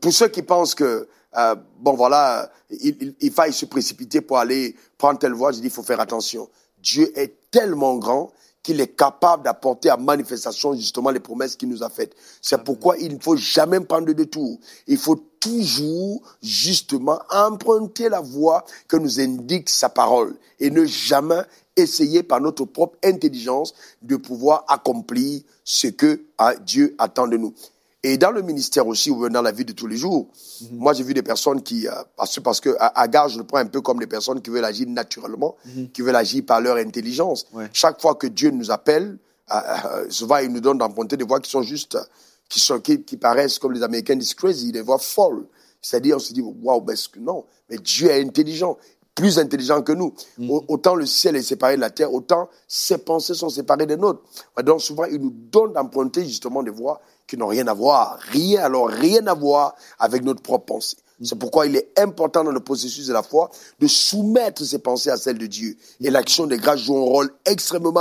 pour 0.00 0.12
ceux 0.12 0.28
qui 0.28 0.42
pensent 0.42 0.74
que, 0.74 1.08
euh, 1.36 1.56
bon 1.78 1.94
voilà, 1.94 2.50
il, 2.70 2.96
il, 3.00 3.14
il, 3.20 3.32
faille 3.32 3.52
se 3.52 3.66
précipiter 3.66 4.20
pour 4.20 4.38
aller 4.38 4.76
prendre 4.98 5.18
telle 5.18 5.32
voie, 5.32 5.52
je 5.52 5.58
dis, 5.58 5.66
il 5.66 5.70
faut 5.70 5.82
faire 5.82 6.00
attention. 6.00 6.48
Dieu 6.78 7.10
est 7.18 7.50
tellement 7.50 7.96
grand 7.96 8.32
qu'il 8.64 8.80
est 8.80 8.96
capable 8.96 9.44
d'apporter 9.44 9.90
à 9.90 9.96
manifestation 9.96 10.74
justement 10.74 11.10
les 11.10 11.20
promesses 11.20 11.54
qu'il 11.54 11.68
nous 11.68 11.82
a 11.82 11.90
faites. 11.90 12.14
C'est 12.40 12.64
pourquoi 12.64 12.96
il 12.96 13.14
ne 13.14 13.20
faut 13.20 13.36
jamais 13.36 13.78
prendre 13.80 14.06
de 14.06 14.12
détour. 14.12 14.58
Il 14.86 14.96
faut 14.96 15.22
toujours 15.38 16.22
justement 16.42 17.20
emprunter 17.30 18.08
la 18.08 18.20
voie 18.20 18.64
que 18.88 18.96
nous 18.96 19.20
indique 19.20 19.68
sa 19.68 19.90
parole 19.90 20.34
et 20.58 20.70
ne 20.70 20.86
jamais 20.86 21.42
essayer 21.76 22.22
par 22.22 22.40
notre 22.40 22.64
propre 22.64 22.96
intelligence 23.04 23.74
de 24.00 24.16
pouvoir 24.16 24.64
accomplir 24.68 25.42
ce 25.62 25.88
que 25.88 26.22
ah, 26.38 26.54
Dieu 26.54 26.94
attend 26.98 27.26
de 27.26 27.36
nous. 27.36 27.52
Et 28.04 28.18
dans 28.18 28.30
le 28.30 28.42
ministère 28.42 28.86
aussi, 28.86 29.10
ou 29.10 29.28
dans 29.30 29.40
la 29.40 29.50
vie 29.50 29.64
de 29.64 29.72
tous 29.72 29.86
les 29.86 29.96
jours, 29.96 30.28
mhm. 30.60 30.76
moi 30.76 30.92
j'ai 30.92 31.02
vu 31.02 31.14
des 31.14 31.22
personnes 31.22 31.62
qui, 31.62 31.88
euh, 31.88 31.92
parce, 32.18 32.38
parce 32.38 32.60
que 32.60 32.76
Agar, 32.78 33.30
je 33.30 33.38
le 33.38 33.44
prends 33.44 33.58
un 33.58 33.66
peu 33.66 33.80
comme 33.80 33.98
des 33.98 34.06
personnes 34.06 34.42
qui 34.42 34.50
veulent 34.50 34.64
agir 34.64 34.86
naturellement, 34.86 35.56
mhm. 35.64 35.90
qui 35.90 36.02
veulent 36.02 36.14
agir 36.14 36.44
par 36.46 36.60
leur 36.60 36.76
intelligence. 36.76 37.46
Chaque 37.72 38.02
fois 38.02 38.14
que 38.14 38.26
Dieu 38.26 38.50
nous 38.50 38.70
appelle, 38.70 39.16
euh, 39.50 39.54
euh, 39.86 40.06
souvent 40.10 40.36
il 40.36 40.52
nous 40.52 40.60
donne 40.60 40.76
d'emprunter 40.76 41.16
des 41.16 41.24
voix 41.24 41.40
qui 41.40 41.50
sont 41.50 41.62
juste, 41.62 41.96
qui, 42.50 42.60
sont, 42.60 42.78
qui, 42.78 43.02
qui 43.02 43.16
paraissent 43.16 43.58
comme 43.58 43.72
les 43.72 43.82
Américains 43.82 44.16
disent 44.16 44.34
crazy, 44.34 44.70
des 44.70 44.82
voix 44.82 44.98
folles. 44.98 45.46
C'est-à-dire, 45.80 46.16
on 46.16 46.18
se 46.18 46.34
dit, 46.34 46.42
waouh, 46.42 46.82
ben, 46.82 46.96
non, 47.20 47.44
mais 47.70 47.78
Dieu 47.78 48.10
est 48.10 48.22
intelligent 48.22 48.76
plus 49.14 49.38
intelligent 49.38 49.80
que 49.82 49.92
nous. 49.92 50.12
Mm. 50.38 50.50
Autant 50.68 50.94
le 50.94 51.06
ciel 51.06 51.36
est 51.36 51.42
séparé 51.42 51.76
de 51.76 51.80
la 51.80 51.90
terre, 51.90 52.12
autant 52.12 52.48
ses 52.66 52.98
pensées 52.98 53.34
sont 53.34 53.48
séparées 53.48 53.86
des 53.86 53.96
nôtres. 53.96 54.22
Donc 54.64 54.80
souvent, 54.80 55.04
il 55.04 55.20
nous 55.20 55.32
donne 55.32 55.72
d'emprunter 55.72 56.24
justement 56.24 56.62
des 56.62 56.70
voies 56.70 57.00
qui 57.26 57.36
n'ont 57.36 57.48
rien 57.48 57.66
à 57.68 57.74
voir, 57.74 58.18
rien, 58.30 58.64
alors 58.64 58.88
rien 58.88 59.26
à 59.26 59.34
voir 59.34 59.74
avec 59.98 60.22
notre 60.22 60.42
propre 60.42 60.66
pensée. 60.66 60.96
C'est 61.22 61.38
pourquoi 61.38 61.66
il 61.66 61.76
est 61.76 61.98
important 61.98 62.42
dans 62.42 62.50
le 62.50 62.60
processus 62.60 63.06
de 63.06 63.12
la 63.12 63.22
foi 63.22 63.50
de 63.78 63.86
soumettre 63.86 64.64
ses 64.64 64.80
pensées 64.80 65.10
à 65.10 65.16
celles 65.16 65.38
de 65.38 65.46
Dieu. 65.46 65.76
Et 66.00 66.10
l'action 66.10 66.46
des 66.46 66.58
grâces 66.58 66.80
joue 66.80 66.96
un 66.96 67.04
rôle 67.04 67.30
extrêmement 67.46 67.94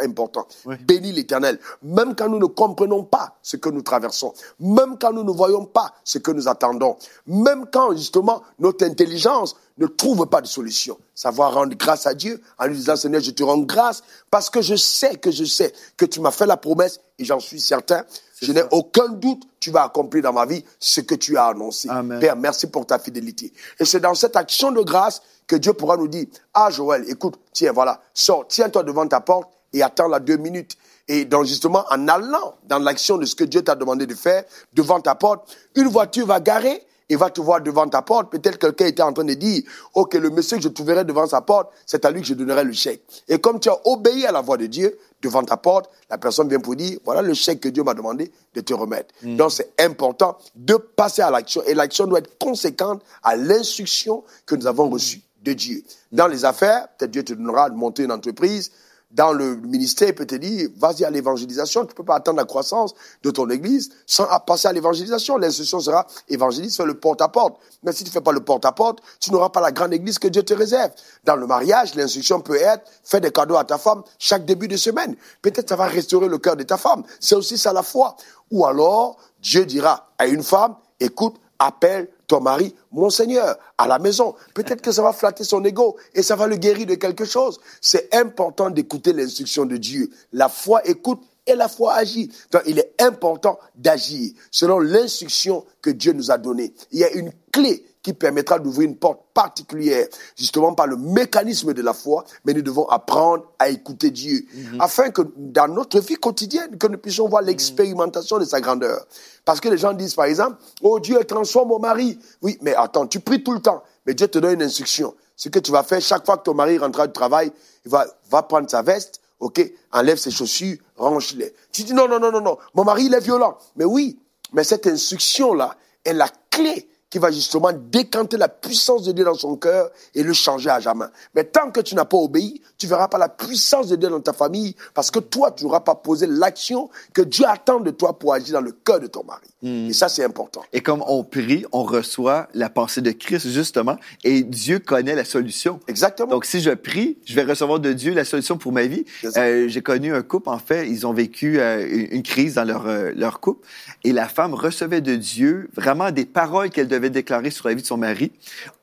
important. 0.00 0.46
Bénis 0.86 1.12
l'Éternel. 1.12 1.58
Même 1.82 2.14
quand 2.14 2.28
nous 2.28 2.38
ne 2.38 2.46
comprenons 2.46 3.02
pas 3.02 3.36
ce 3.42 3.56
que 3.56 3.68
nous 3.68 3.82
traversons, 3.82 4.32
même 4.60 4.96
quand 4.98 5.12
nous 5.12 5.24
ne 5.24 5.32
voyons 5.32 5.64
pas 5.64 5.92
ce 6.04 6.18
que 6.18 6.30
nous 6.30 6.48
attendons, 6.48 6.96
même 7.26 7.66
quand 7.72 7.96
justement 7.96 8.42
notre 8.60 8.86
intelligence 8.86 9.56
ne 9.78 9.86
trouve 9.86 10.26
pas 10.26 10.40
de 10.40 10.46
solution. 10.46 10.98
Savoir 11.14 11.54
rendre 11.54 11.74
grâce 11.76 12.06
à 12.06 12.14
Dieu 12.14 12.40
en 12.58 12.66
lui 12.66 12.76
disant 12.76 12.96
Seigneur, 12.96 13.20
je 13.20 13.30
te 13.30 13.42
rends 13.42 13.58
grâce 13.58 14.02
parce 14.30 14.50
que 14.50 14.60
je 14.60 14.74
sais 14.74 15.16
que 15.16 15.30
je 15.30 15.44
sais 15.44 15.72
que 15.96 16.04
tu 16.04 16.20
m'as 16.20 16.30
fait 16.30 16.46
la 16.46 16.56
promesse 16.56 17.00
et 17.18 17.24
j'en 17.24 17.40
suis 17.40 17.60
certain. 17.60 18.04
Je 18.40 18.52
n'ai 18.52 18.62
aucun 18.70 19.08
doute, 19.08 19.44
tu 19.60 19.70
vas 19.70 19.84
accomplir 19.84 20.24
dans 20.24 20.32
ma 20.32 20.46
vie 20.46 20.64
ce 20.80 21.00
que 21.00 21.14
tu 21.14 21.36
as 21.36 21.46
annoncé. 21.46 21.88
Père, 22.20 22.36
merci 22.36 22.66
pour 22.66 22.86
ta 22.86 22.98
fidélité. 22.98 23.52
Et 23.78 23.84
c'est 23.84 24.00
dans 24.00 24.14
cette 24.14 24.36
action 24.36 24.72
de 24.72 24.82
grâce 24.82 25.22
que 25.46 25.56
Dieu 25.56 25.72
pourra 25.72 25.96
nous 25.96 26.08
dire, 26.08 26.26
ah 26.52 26.70
Joël, 26.70 27.04
écoute, 27.08 27.38
tiens, 27.52 27.72
voilà, 27.72 28.00
sors, 28.12 28.46
tiens-toi 28.48 28.82
devant 28.82 29.06
ta 29.06 29.20
porte 29.20 29.48
et 29.72 29.82
attends 29.82 30.08
la 30.08 30.18
deux 30.18 30.36
minutes. 30.36 30.76
Et 31.08 31.24
donc 31.24 31.46
justement, 31.46 31.84
en 31.90 32.08
allant 32.08 32.56
dans 32.64 32.78
l'action 32.78 33.18
de 33.18 33.26
ce 33.26 33.34
que 33.34 33.44
Dieu 33.44 33.62
t'a 33.62 33.74
demandé 33.74 34.06
de 34.06 34.14
faire, 34.14 34.44
devant 34.72 35.00
ta 35.00 35.14
porte, 35.14 35.56
une 35.74 35.88
voiture 35.88 36.26
va 36.26 36.40
garer 36.40 36.84
il 37.08 37.16
va 37.16 37.30
te 37.30 37.40
voir 37.40 37.60
devant 37.60 37.88
ta 37.88 38.02
porte. 38.02 38.30
Peut-être 38.30 38.58
quelqu'un 38.58 38.86
était 38.86 39.02
en 39.02 39.12
train 39.12 39.24
de 39.24 39.34
dire, 39.34 39.62
OK, 39.94 40.14
le 40.14 40.30
monsieur 40.30 40.56
que 40.56 40.62
je 40.62 40.68
trouverai 40.68 41.04
devant 41.04 41.26
sa 41.26 41.40
porte, 41.40 41.70
c'est 41.86 42.04
à 42.04 42.10
lui 42.10 42.20
que 42.20 42.26
je 42.26 42.34
donnerai 42.34 42.64
le 42.64 42.72
chèque. 42.72 43.02
Et 43.28 43.38
comme 43.38 43.60
tu 43.60 43.68
as 43.68 43.78
obéi 43.86 44.26
à 44.26 44.32
la 44.32 44.40
voix 44.40 44.56
de 44.56 44.66
Dieu, 44.66 44.98
devant 45.20 45.42
ta 45.42 45.56
porte, 45.56 45.90
la 46.10 46.18
personne 46.18 46.48
vient 46.48 46.60
pour 46.60 46.76
dire, 46.76 46.98
voilà 47.04 47.22
le 47.22 47.34
chèque 47.34 47.60
que 47.60 47.68
Dieu 47.68 47.82
m'a 47.82 47.94
demandé 47.94 48.30
de 48.54 48.60
te 48.60 48.74
remettre. 48.74 49.14
Mm. 49.22 49.36
Donc 49.36 49.52
c'est 49.52 49.72
important 49.80 50.36
de 50.54 50.74
passer 50.74 51.22
à 51.22 51.30
l'action. 51.30 51.62
Et 51.64 51.74
l'action 51.74 52.06
doit 52.06 52.18
être 52.18 52.38
conséquente 52.38 53.02
à 53.22 53.36
l'instruction 53.36 54.24
que 54.46 54.54
nous 54.54 54.66
avons 54.66 54.90
reçue 54.90 55.22
de 55.42 55.52
Dieu. 55.52 55.82
Dans 56.10 56.26
les 56.26 56.44
affaires, 56.44 56.88
peut-être 56.98 57.10
Dieu 57.10 57.24
te 57.24 57.32
donnera 57.32 57.70
de 57.70 57.76
monter 57.76 58.04
une 58.04 58.12
entreprise, 58.12 58.70
dans 59.12 59.32
le 59.32 59.56
ministère, 59.56 60.08
il 60.08 60.14
peut 60.14 60.26
te 60.26 60.34
dire, 60.34 60.70
vas-y 60.78 61.04
à 61.04 61.10
l'évangélisation, 61.10 61.82
tu 61.82 61.88
ne 61.88 61.94
peux 61.94 62.04
pas 62.04 62.16
attendre 62.16 62.38
la 62.38 62.44
croissance 62.44 62.94
de 63.22 63.30
ton 63.30 63.48
église 63.50 63.90
sans 64.06 64.26
passer 64.46 64.68
à 64.68 64.72
l'évangélisation. 64.72 65.36
L'instruction 65.36 65.80
sera, 65.80 66.06
évangélise, 66.28 66.76
fais 66.76 66.86
le 66.86 66.94
porte-à-porte. 66.94 67.56
Mais 67.82 67.92
si 67.92 68.04
tu 68.04 68.10
ne 68.10 68.12
fais 68.12 68.20
pas 68.22 68.32
le 68.32 68.40
porte-à-porte, 68.40 69.00
tu 69.20 69.30
n'auras 69.30 69.50
pas 69.50 69.60
la 69.60 69.70
grande 69.70 69.92
église 69.92 70.18
que 70.18 70.28
Dieu 70.28 70.42
te 70.42 70.54
réserve. 70.54 70.92
Dans 71.24 71.36
le 71.36 71.46
mariage, 71.46 71.94
l'instruction 71.94 72.40
peut 72.40 72.56
être, 72.56 72.90
fais 73.04 73.20
des 73.20 73.30
cadeaux 73.30 73.56
à 73.56 73.64
ta 73.64 73.76
femme 73.76 74.02
chaque 74.18 74.46
début 74.46 74.68
de 74.68 74.76
semaine. 74.76 75.14
Peut-être 75.42 75.68
ça 75.68 75.76
va 75.76 75.86
restaurer 75.86 76.28
le 76.28 76.38
cœur 76.38 76.56
de 76.56 76.62
ta 76.62 76.78
femme. 76.78 77.02
C'est 77.20 77.34
aussi 77.34 77.58
ça 77.58 77.72
la 77.72 77.82
foi. 77.82 78.16
Ou 78.50 78.64
alors, 78.64 79.18
Dieu 79.42 79.66
dira 79.66 80.08
à 80.18 80.26
une 80.26 80.42
femme, 80.42 80.76
écoute, 81.00 81.36
appelle 81.58 82.08
ton 82.32 82.40
mari, 82.40 82.74
mon 82.92 83.10
Seigneur, 83.10 83.58
à 83.76 83.86
la 83.86 83.98
maison. 83.98 84.34
Peut-être 84.54 84.80
que 84.80 84.90
ça 84.90 85.02
va 85.02 85.12
flatter 85.12 85.44
son 85.44 85.62
ego 85.66 85.98
et 86.14 86.22
ça 86.22 86.34
va 86.34 86.46
le 86.46 86.56
guérir 86.56 86.86
de 86.86 86.94
quelque 86.94 87.26
chose. 87.26 87.60
C'est 87.82 88.14
important 88.14 88.70
d'écouter 88.70 89.12
l'instruction 89.12 89.66
de 89.66 89.76
Dieu. 89.76 90.08
La 90.32 90.48
foi 90.48 90.80
écoute 90.86 91.20
et 91.46 91.54
la 91.54 91.68
foi 91.68 91.92
agit. 91.92 92.30
Donc, 92.50 92.62
il 92.66 92.78
est 92.78 92.94
important 93.02 93.58
d'agir 93.74 94.32
selon 94.50 94.78
l'instruction 94.78 95.66
que 95.82 95.90
Dieu 95.90 96.14
nous 96.14 96.30
a 96.30 96.38
donnée. 96.38 96.72
Il 96.90 97.00
y 97.00 97.04
a 97.04 97.10
une 97.10 97.32
clé 97.52 97.84
qui 98.02 98.12
permettra 98.12 98.58
d'ouvrir 98.58 98.88
une 98.88 98.96
porte 98.96 99.20
particulière, 99.32 100.06
justement 100.36 100.74
par 100.74 100.86
le 100.86 100.96
mécanisme 100.96 101.72
de 101.72 101.82
la 101.82 101.94
foi, 101.94 102.24
mais 102.44 102.52
nous 102.52 102.62
devons 102.62 102.88
apprendre 102.88 103.44
à 103.58 103.68
écouter 103.68 104.10
Dieu, 104.10 104.44
mhm. 104.52 104.80
afin 104.80 105.10
que 105.10 105.22
dans 105.36 105.68
notre 105.68 106.00
vie 106.00 106.16
quotidienne, 106.16 106.76
que 106.78 106.86
nous 106.88 106.98
puissions 106.98 107.28
voir 107.28 107.42
l'expérimentation 107.42 108.38
de 108.38 108.44
sa 108.44 108.60
grandeur. 108.60 109.06
Parce 109.44 109.60
que 109.60 109.68
les 109.68 109.78
gens 109.78 109.92
disent, 109.92 110.14
par 110.14 110.24
exemple, 110.24 110.56
oh 110.82 110.98
Dieu, 110.98 111.22
transforme 111.24 111.68
mon 111.68 111.78
mari. 111.78 112.18
Oui, 112.42 112.58
mais 112.60 112.74
attends, 112.74 113.06
tu 113.06 113.20
pries 113.20 113.42
tout 113.42 113.52
le 113.52 113.60
temps, 113.60 113.82
mais 114.06 114.14
Dieu 114.14 114.28
te 114.28 114.38
donne 114.38 114.54
une 114.54 114.62
instruction. 114.62 115.14
Ce 115.36 115.48
que 115.48 115.58
tu 115.58 115.70
vas 115.70 115.82
faire, 115.82 116.00
chaque 116.00 116.26
fois 116.26 116.36
que 116.36 116.42
ton 116.42 116.54
mari 116.54 116.78
rentrera 116.78 117.06
du 117.06 117.12
travail, 117.12 117.52
il 117.84 117.90
va, 117.90 118.06
va 118.30 118.42
prendre 118.42 118.68
sa 118.68 118.82
veste, 118.82 119.20
ok, 119.40 119.72
enlève 119.92 120.18
ses 120.18 120.30
chaussures, 120.30 120.76
range-les. 120.96 121.54
Tu 121.72 121.82
dis, 121.82 121.94
non, 121.94 122.08
non, 122.08 122.18
non, 122.18 122.30
non, 122.32 122.40
non, 122.40 122.58
mon 122.74 122.84
mari, 122.84 123.06
il 123.06 123.14
est 123.14 123.20
violent. 123.20 123.56
Mais 123.76 123.84
oui, 123.84 124.18
mais 124.52 124.64
cette 124.64 124.86
instruction-là 124.86 125.76
est 126.04 126.12
la 126.12 126.28
clé 126.50 126.88
qui 127.12 127.18
va 127.18 127.30
justement 127.30 127.72
décanter 127.90 128.38
la 128.38 128.48
puissance 128.48 129.02
de 129.02 129.12
Dieu 129.12 129.22
dans 129.22 129.34
son 129.34 129.56
cœur 129.56 129.90
et 130.14 130.22
le 130.22 130.32
changer 130.32 130.70
à 130.70 130.80
jamais. 130.80 131.04
Mais 131.34 131.44
tant 131.44 131.70
que 131.70 131.80
tu 131.80 131.94
n'as 131.94 132.06
pas 132.06 132.16
obéi, 132.16 132.62
tu 132.78 132.86
verras 132.86 133.08
pas 133.08 133.18
la 133.18 133.28
puissance 133.28 133.88
de 133.88 133.96
Dieu 133.96 134.08
dans 134.08 134.22
ta 134.22 134.32
famille 134.32 134.74
parce 134.94 135.10
que 135.10 135.18
toi, 135.18 135.50
tu 135.50 135.64
n'auras 135.64 135.80
pas 135.80 135.94
posé 135.94 136.26
l'action 136.26 136.88
que 137.12 137.20
Dieu 137.20 137.44
attend 137.46 137.80
de 137.80 137.90
toi 137.90 138.18
pour 138.18 138.32
agir 138.32 138.54
dans 138.54 138.62
le 138.62 138.72
cœur 138.72 138.98
de 138.98 139.08
ton 139.08 139.24
mari. 139.24 139.46
Hmm. 139.60 139.90
Et 139.90 139.92
ça, 139.92 140.08
c'est 140.08 140.24
important. 140.24 140.62
Et 140.72 140.80
comme 140.80 141.04
on 141.06 141.22
prie, 141.22 141.66
on 141.70 141.82
reçoit 141.82 142.48
la 142.54 142.70
pensée 142.70 143.02
de 143.02 143.10
Christ, 143.10 143.46
justement, 143.50 143.98
et 144.24 144.42
Dieu 144.42 144.78
connaît 144.78 145.14
la 145.14 145.26
solution. 145.26 145.80
Exactement. 145.88 146.30
Donc, 146.30 146.46
si 146.46 146.62
je 146.62 146.70
prie, 146.70 147.18
je 147.26 147.34
vais 147.34 147.44
recevoir 147.44 147.78
de 147.78 147.92
Dieu 147.92 148.14
la 148.14 148.24
solution 148.24 148.56
pour 148.56 148.72
ma 148.72 148.86
vie. 148.86 149.04
Euh, 149.36 149.68
J'ai 149.68 149.82
connu 149.82 150.14
un 150.14 150.22
couple, 150.22 150.48
en 150.48 150.58
fait, 150.58 150.88
ils 150.88 151.06
ont 151.06 151.12
vécu 151.12 151.60
euh, 151.60 152.06
une 152.10 152.22
crise 152.22 152.54
dans 152.54 152.64
leur, 152.64 152.86
euh, 152.86 153.12
leur 153.14 153.40
couple, 153.40 153.66
et 154.02 154.12
la 154.12 154.28
femme 154.28 154.54
recevait 154.54 155.02
de 155.02 155.14
Dieu 155.14 155.68
vraiment 155.74 156.10
des 156.10 156.24
paroles 156.24 156.70
qu'elle 156.70 156.88
devait 156.88 157.01
déclarer 157.10 157.50
sur 157.50 157.68
la 157.68 157.74
vie 157.74 157.82
de 157.82 157.86
son 157.86 157.96
mari 157.96 158.32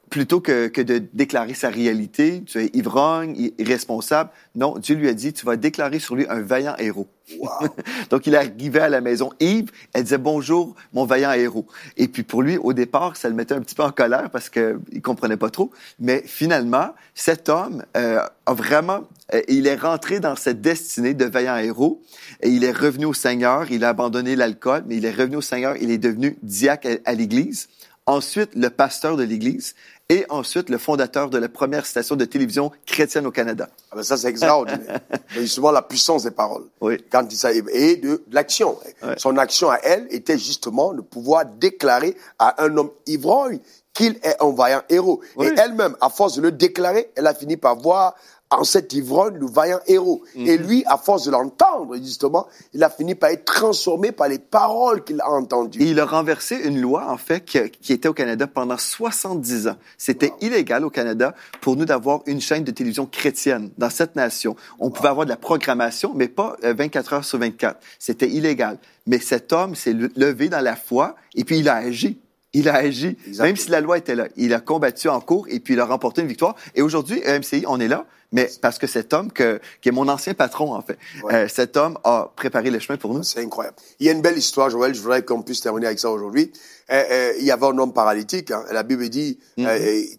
plutôt 0.10 0.42
que, 0.42 0.68
que, 0.68 0.82
de 0.82 1.02
déclarer 1.14 1.54
sa 1.54 1.70
réalité, 1.70 2.44
tu 2.46 2.60
es 2.60 2.70
ivrogne, 2.74 3.52
irresponsable. 3.58 4.32
Non, 4.56 4.78
Dieu 4.78 4.96
lui 4.96 5.08
a 5.08 5.14
dit, 5.14 5.34
tu 5.34 5.46
vas 5.46 5.56
déclarer 5.56 6.00
sur 6.00 6.16
lui 6.16 6.26
un 6.30 6.42
vaillant 6.42 6.76
héros. 6.78 7.08
Donc, 8.10 8.26
il 8.26 8.36
arrivait 8.36 8.80
à 8.80 8.90
la 8.90 9.02
maison 9.02 9.32
ivre, 9.40 9.72
elle 9.94 10.04
disait 10.04 10.18
bonjour, 10.18 10.76
mon 10.94 11.06
vaillant 11.06 11.32
héros. 11.34 11.68
Et 11.96 12.08
puis, 12.08 12.24
pour 12.24 12.42
lui, 12.42 12.58
au 12.58 12.74
départ, 12.74 13.16
ça 13.18 13.30
le 13.30 13.36
mettait 13.36 13.54
un 13.54 13.62
petit 13.62 13.76
peu 13.76 13.84
en 13.84 13.92
colère 13.92 14.30
parce 14.32 14.50
qu'il 14.50 15.02
comprenait 15.04 15.38
pas 15.38 15.52
trop. 15.52 15.72
Mais 16.00 16.24
finalement, 16.26 16.90
cet 17.14 17.50
homme 17.50 17.84
euh, 17.96 18.22
a 18.46 18.54
vraiment, 18.54 19.02
euh, 19.34 19.42
il 19.48 19.68
est 19.68 19.76
rentré 19.76 20.20
dans 20.20 20.36
cette 20.36 20.62
destinée 20.62 21.14
de 21.14 21.26
vaillant 21.26 21.58
héros 21.58 22.02
et 22.42 22.50
il 22.50 22.64
est 22.64 22.72
revenu 22.72 23.06
au 23.06 23.14
Seigneur. 23.14 23.72
Il 23.72 23.84
a 23.84 23.90
abandonné 23.90 24.36
l'alcool, 24.36 24.84
mais 24.88 24.98
il 24.98 25.06
est 25.06 25.12
revenu 25.12 25.36
au 25.36 25.42
Seigneur. 25.42 25.76
Il 25.80 25.92
est 25.92 26.00
devenu 26.00 26.38
diacre 26.42 26.88
à 27.06 27.14
l'église 27.14 27.70
ensuite 28.10 28.56
le 28.56 28.70
pasteur 28.72 29.16
de 29.16 29.24
l'Église 29.24 29.76
et 30.10 30.26
ensuite 30.30 30.70
le 30.70 30.80
fondateur 30.80 31.30
de 31.30 31.38
la 31.38 31.48
première 31.48 31.86
station 31.86 32.16
de 32.16 32.26
télévision 32.26 32.72
chrétienne 32.88 33.28
au 33.28 33.32
Canada. 33.32 33.70
Ah 33.92 33.96
ben 33.96 34.04
ça, 34.04 34.18
c'est 34.18 34.30
extraordinaire. 34.30 35.00
justement, 35.30 35.70
la 35.70 35.84
puissance 35.84 36.24
des 36.24 36.32
paroles. 36.32 36.66
Oui. 36.82 36.98
Quand 37.12 37.28
il 37.32 37.64
et 37.72 37.98
de, 37.98 38.24
l'action. 38.32 38.76
Son 39.18 39.38
action 39.38 39.70
à 39.70 39.78
elle 39.84 40.08
était 40.10 40.40
justement 40.40 40.94
de 40.94 41.02
pouvoir 41.02 41.46
déclarer 41.46 42.18
à 42.40 42.64
un 42.64 42.76
homme 42.76 42.90
ivrogne 43.06 43.60
qu'il 43.94 44.18
est 44.24 44.42
un 44.42 44.52
vaillant 44.54 44.82
héros. 44.90 45.22
Et 45.40 45.52
elle-même, 45.58 45.96
à 46.02 46.10
force 46.10 46.36
de 46.38 46.42
le 46.42 46.52
déclarer, 46.52 47.12
elle 47.16 47.28
a 47.28 47.36
fini 47.36 47.58
par 47.58 47.76
voir 47.76 48.16
en 48.52 48.64
cet 48.64 48.94
ivrogne 48.94 49.36
le 49.36 49.46
vaillant 49.46 49.80
héros. 49.86 50.24
Et 50.36 50.58
mhm. 50.58 50.68
lui, 50.68 50.84
à 50.88 50.98
force 50.98 51.26
de 51.26 51.32
l'entendre, 51.32 51.96
justement, 51.98 52.48
il 52.74 52.84
a 52.84 52.90
fini 52.90 53.14
par 53.14 53.30
être 53.30 53.46
transformé 53.46 54.12
par 54.12 54.28
les 54.28 54.40
paroles 54.40 55.04
qu'il 55.04 55.22
a 55.22 55.30
entendues. 55.30 55.80
il 55.82 56.00
a 56.00 56.06
renversé 56.06 56.56
une 56.56 56.82
loi, 56.82 57.12
en 57.12 57.18
fait, 57.18 57.46
qui, 57.46 57.94
était 57.94 58.08
au 58.08 58.14
Canada 58.14 58.48
pendant 58.48 58.78
70 58.78 59.68
ans. 59.68 59.76
C'était 59.98 60.34
illégal 60.42 60.84
au 60.84 60.90
Canada 60.90 61.36
pour 61.62 61.76
nous 61.76 61.86
d'avoir 61.86 62.22
une 62.26 62.42
chaîne 62.42 62.64
de 62.64 62.72
télévision 62.72 63.06
chrétienne 63.06 63.70
dans 63.78 63.90
cette 63.90 64.16
nation. 64.16 64.56
On 64.80 64.90
pouvait 64.90 65.10
avoir 65.10 65.26
de 65.26 65.32
la 65.32 65.38
programmation, 65.38 66.14
mais 66.16 66.28
pas 66.28 66.56
24 66.64 67.14
euh, 67.14 67.16
heures 67.18 67.26
sur 67.26 67.38
24. 67.38 67.80
C'était 68.00 68.30
illégal. 68.30 68.80
Mais 69.06 69.20
cet 69.20 69.54
homme 69.54 69.76
s'est 69.76 69.94
levé 69.94 70.50
dans 70.50 70.62
la 70.62 70.76
foi 70.76 71.16
et 71.36 71.44
puis 71.44 71.60
il 71.60 71.70
a 71.70 71.76
agi. 71.76 72.20
Il 72.60 72.70
a 72.70 72.76
agi, 72.76 73.18
même 73.40 73.56
si 73.56 73.70
la 73.70 73.82
loi 73.82 73.98
était 73.98 74.16
là. 74.16 74.28
Il 74.36 74.54
a 74.54 74.60
combattu 74.60 75.08
en 75.08 75.22
cours 75.22 75.48
et 75.50 75.60
puis 75.60 75.76
il 75.76 75.80
a 75.80 75.86
remporté 75.86 76.22
une 76.22 76.28
victoire. 76.28 76.56
Et 76.76 76.82
aujourd'hui, 76.82 77.22
MCI, 77.26 77.64
on 77.68 77.80
est 77.80 77.88
là 77.88 78.06
mais 78.32 78.50
parce 78.62 78.78
que 78.78 78.88
cet 78.88 79.14
homme 79.14 79.32
que, 79.32 79.60
qui 79.82 79.90
est 79.90 79.92
mon 79.92 80.08
ancien 80.08 80.34
patron, 80.34 80.74
en 80.74 80.82
fait, 80.82 80.98
euh, 81.32 81.48
cet 81.48 81.78
homme 81.78 81.98
a 82.04 82.32
préparé 82.36 82.70
le 82.70 82.80
chemin 82.80 82.98
pour 82.98 83.14
nous. 83.14 83.24
C'est 83.24 83.44
incroyable. 83.44 83.78
Il 84.00 84.06
y 84.06 84.10
a 84.10 84.12
une 84.12 84.22
belle 84.22 84.38
histoire, 84.38 84.70
Joël, 84.70 84.94
je 84.94 85.02
voudrais 85.02 85.24
qu'on 85.24 85.42
puisse 85.42 85.62
terminer 85.62 85.88
avec 85.88 86.00
ça 86.00 86.12
aujourd'hui. 86.12 86.52
Euh, 86.92 87.04
euh, 87.10 87.34
il 87.40 87.46
y 87.46 87.52
avait 87.52 87.66
un 87.66 87.78
homme 87.78 87.94
paralytique, 87.94 88.52
hein, 88.52 88.64
la 88.72 88.84
Bible 88.84 89.10
dit, 89.10 89.40
mhm. 89.58 89.68